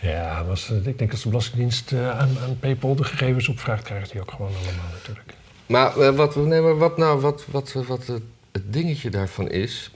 [0.00, 3.82] Ja, maar als, ik denk als de Belastingdienst eh, aan, aan PayPal de gegevens opvraagt,
[3.84, 5.34] krijgt hij ook gewoon allemaal natuurlijk.
[5.66, 8.22] Maar, eh, wat, nee, maar wat nou, wat, wat, wat het,
[8.64, 9.90] dingetje daarvan is.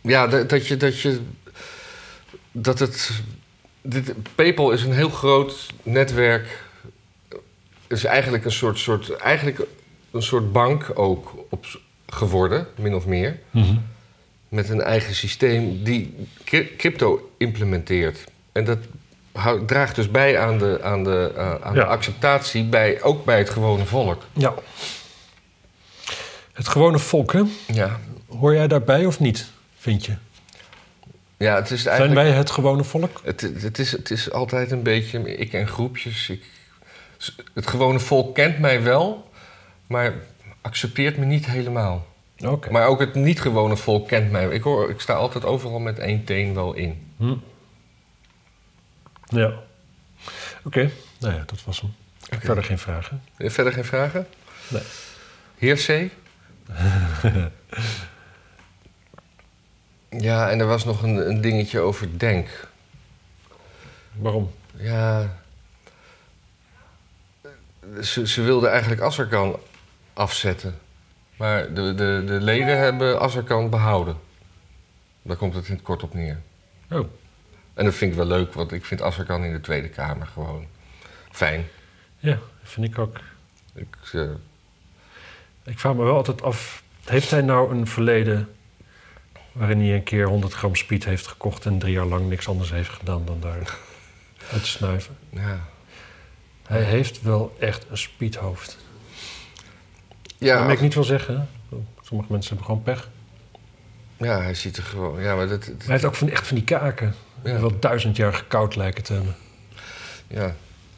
[0.00, 0.76] ja, dat, dat je.
[0.76, 1.20] Dat, je,
[2.52, 3.10] dat het.
[3.88, 6.64] Dit, PayPal is een heel groot netwerk.
[7.86, 9.60] is eigenlijk een soort, soort, eigenlijk
[10.10, 11.66] een soort bank ook op,
[12.06, 13.38] geworden, min of meer.
[14.48, 18.24] Met een eigen systeem die cry- crypto implementeert.
[18.52, 18.78] En dat
[19.66, 21.80] draagt dus bij aan de, aan de, eh, aan Ja.
[21.80, 24.22] de acceptatie, bij, ook bij het gewone volk.
[24.32, 24.54] Ja.
[26.52, 27.42] Het gewone volk, hè?
[27.66, 29.46] Ja, Hoor jij daarbij of niet,
[29.78, 30.12] vind je?
[31.36, 33.20] Ja het is Zijn wij het gewone volk?
[33.24, 36.28] Het, het, is, het is altijd een beetje ik en groepjes.
[36.28, 36.42] Ik,
[37.54, 39.30] het gewone volk kent mij wel,
[39.86, 40.14] maar
[40.60, 42.06] accepteert me niet helemaal.
[42.44, 42.70] Oké.
[42.70, 44.48] Maar ook het niet-gewone volk kent mij.
[44.48, 47.12] Ik, hoor, ik sta altijd overal met één teen wel in.
[47.16, 47.34] Hm.
[49.28, 49.52] Ja.
[50.64, 51.94] Oké, nou ja, dat was hem.
[52.32, 52.46] Oké.
[52.46, 53.22] Verder geen vragen.
[53.38, 54.26] Verder geen vragen?
[54.68, 54.82] Nee.
[55.58, 56.10] Heer C?
[60.26, 62.68] ja, en er was nog een, een dingetje over Denk.
[64.12, 64.52] Waarom?
[64.76, 65.36] Ja.
[68.02, 69.58] Ze, ze wilden eigenlijk Azarkan
[70.12, 70.78] afzetten.
[71.36, 74.16] Maar de, de, de leden hebben Azarkan behouden.
[75.22, 76.40] Daar komt het in het kort op neer.
[76.90, 77.06] Oh,
[77.74, 80.66] En dat vind ik wel leuk, want ik vind Azarkan in de Tweede Kamer gewoon
[81.30, 81.68] fijn.
[82.18, 83.16] ja, vind ik ook.
[83.74, 84.30] Ik, eh,
[85.64, 88.55] Ik vraag me wel altijd af, heeft hij nou een verleden
[89.56, 92.70] waarin hij een keer 100 gram speed heeft gekocht en drie jaar lang niks anders
[92.70, 93.56] heeft gedaan dan daar
[94.52, 95.16] uit te snuiven?
[95.30, 95.60] ja.
[96.66, 98.78] Hij heeft wel echt een speedhoofd.
[100.38, 101.48] Ja, dat wil ik niet wel zeggen.
[101.68, 101.76] hè.
[102.02, 103.08] Sommige mensen hebben gewoon pech.
[104.16, 105.20] ja, hij ziet er gewoon...
[105.20, 107.14] Ja, maar dat, dat- hij heeft ook van, echt van die kaken.
[107.42, 107.60] Die Ja.
[107.60, 109.34] wel duizend jaar gekoud lijken te hebben.
[110.26, 110.54] Ja.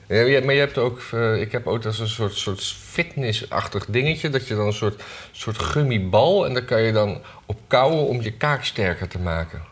[0.09, 4.31] Ja maar je hebt ook, eh, ik heb ook als een soort, soort fitnessachtig dingetje.
[4.31, 5.03] Dat je dan een soort,
[5.33, 9.63] soort gummibal en daar kan je dan op kouwen om je kaak sterker te maken.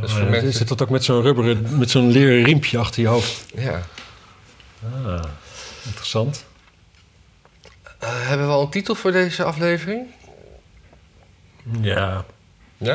[0.00, 2.78] Dus voor Oh, ja, mensen- Zit dat ook met zo'n rubberen, met zo'n leren riempje
[2.78, 3.46] achter je hoofd?
[3.54, 3.82] Ja.
[5.04, 5.22] Ah,
[5.84, 6.44] interessant.
[7.98, 10.06] Eh, hebben we al een titel voor deze aflevering?
[11.80, 12.24] Ja,
[12.76, 12.94] Ja?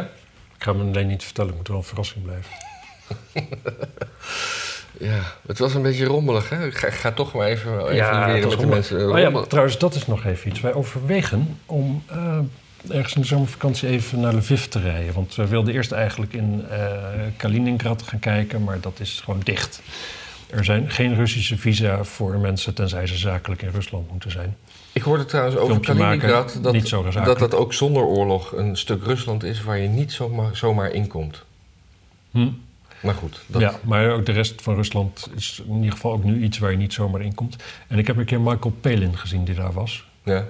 [0.58, 1.50] ik ga hem alleen niet vertellen.
[1.50, 2.52] Het moet wel een verrassing blijven.
[5.04, 6.66] Ja, het was een beetje rommelig, hè?
[6.66, 9.12] Ik ga, ik ga toch maar even Ja, evalueren het was met de mensen.
[9.12, 10.62] Oh ja, trouwens, dat is nog even iets.
[10.62, 12.38] Wij overwegen om eh,
[12.90, 15.14] ergens in de zomervakantie even naar Lviv te rijden.
[15.14, 16.88] Want we wilden eerst eigenlijk in eh,
[17.38, 19.82] Kaliningrad gaan kijken, maar dat is gewoon dicht.
[20.50, 24.58] Er zijn geen Russische visa voor mensen, tenzij ze zakelijk in Rusland moeten zijn.
[24.92, 27.40] Ik hoorde trouwens over maken, Kaliningrad dat, niet zo zakelijk.
[27.40, 31.44] dat dat ook zonder oorlog een stuk Rusland is waar je niet zomaar, zomaar inkomt.
[32.32, 32.48] Hm.
[33.04, 36.24] Maar goed, dat, Ja, maar ook de rest van Rusland is in ieder geval ook
[36.24, 37.56] nu iets waar je niet zomaar in komt.
[37.88, 40.08] En ik heb een keer Michael Palin gezien die daar was.
[40.24, 40.46] ja.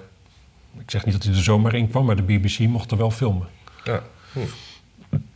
[0.79, 3.11] Ik zeg niet dat hij er zomaar in kwam, maar de BBC mocht er wel
[3.11, 3.47] filmen.
[3.83, 4.03] ja.
[4.33, 4.39] Hm.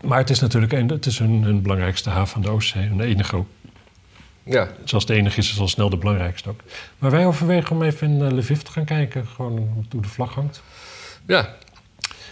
[0.03, 2.95] Maar het is natuurlijk een, het is hun, hun belangrijkste haven aan de Oostzee.
[2.95, 3.47] De enige ook.
[4.43, 4.67] ja.
[4.83, 6.59] Zoals de enige is, is al snel de belangrijkste ook.
[6.97, 9.27] Maar wij overwegen om even in eh, Lviv te gaan kijken.
[9.27, 10.61] Gewoon hoe de vlag hangt.
[11.25, 11.55] Ja.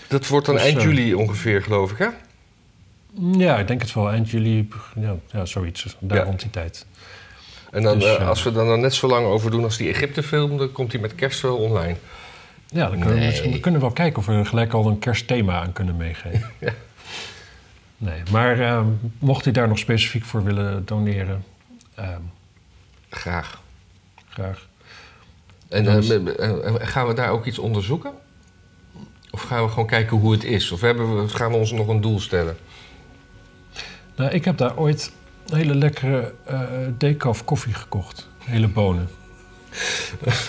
[0.07, 2.07] Dat wordt dan Dus, eind eh, juli ongeveer, geloof ik, hè?
[3.37, 4.09] Ja, ik denk het wel.
[4.11, 4.67] Eind juli,
[4.99, 5.95] ja, ja zoiets.
[5.99, 6.23] Daar Ja.
[6.23, 6.85] rond die tijd.
[7.71, 9.77] En dan, Dus, eh, eh, als we dan, dan net zo lang over doen als
[9.77, 11.95] die Egypte-film, dan komt die met kerst wel online.
[12.67, 13.51] Ja, dan kunnen, we, Nee.
[13.51, 16.51] we kunnen wel kijken of we er gelijk al een kerstthema aan kunnen meegeven.
[16.59, 16.73] Ja.
[17.97, 18.81] Nee, maar eh,
[19.19, 21.43] mocht u daar nog specifiek voor willen doneren,
[21.93, 22.07] eh,
[23.09, 23.61] Graag.
[24.29, 24.67] graag.
[25.69, 28.11] En eh, gaan we daar ook iets onderzoeken?
[29.31, 30.71] Of gaan we gewoon kijken hoe het is?
[30.71, 32.57] Of hebben we, gaan we ons nog een doel stellen?
[34.15, 35.11] Nou, ik heb daar ooit
[35.47, 36.61] een hele lekkere eh
[36.97, 38.29] decaf koffie gekocht.
[38.37, 39.09] Hele bonen.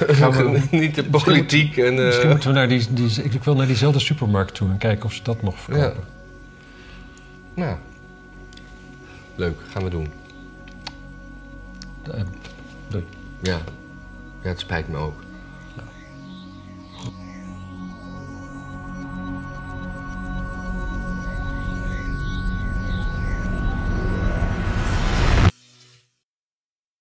[0.07, 0.62] We...
[0.71, 1.95] Niet de politiek en...
[1.95, 3.23] Misschien eh, moeten we naar die, die...
[3.23, 6.05] Ik wil naar diezelfde supermarkt toe en kijken of ze dat nog verkopen.
[7.55, 7.77] Nou,
[9.35, 10.12] leuk, gaan we doen.
[12.14, 12.21] Eh,
[12.89, 13.05] doei.
[13.43, 13.59] Ja,
[14.43, 15.25] ja het spijt me ook.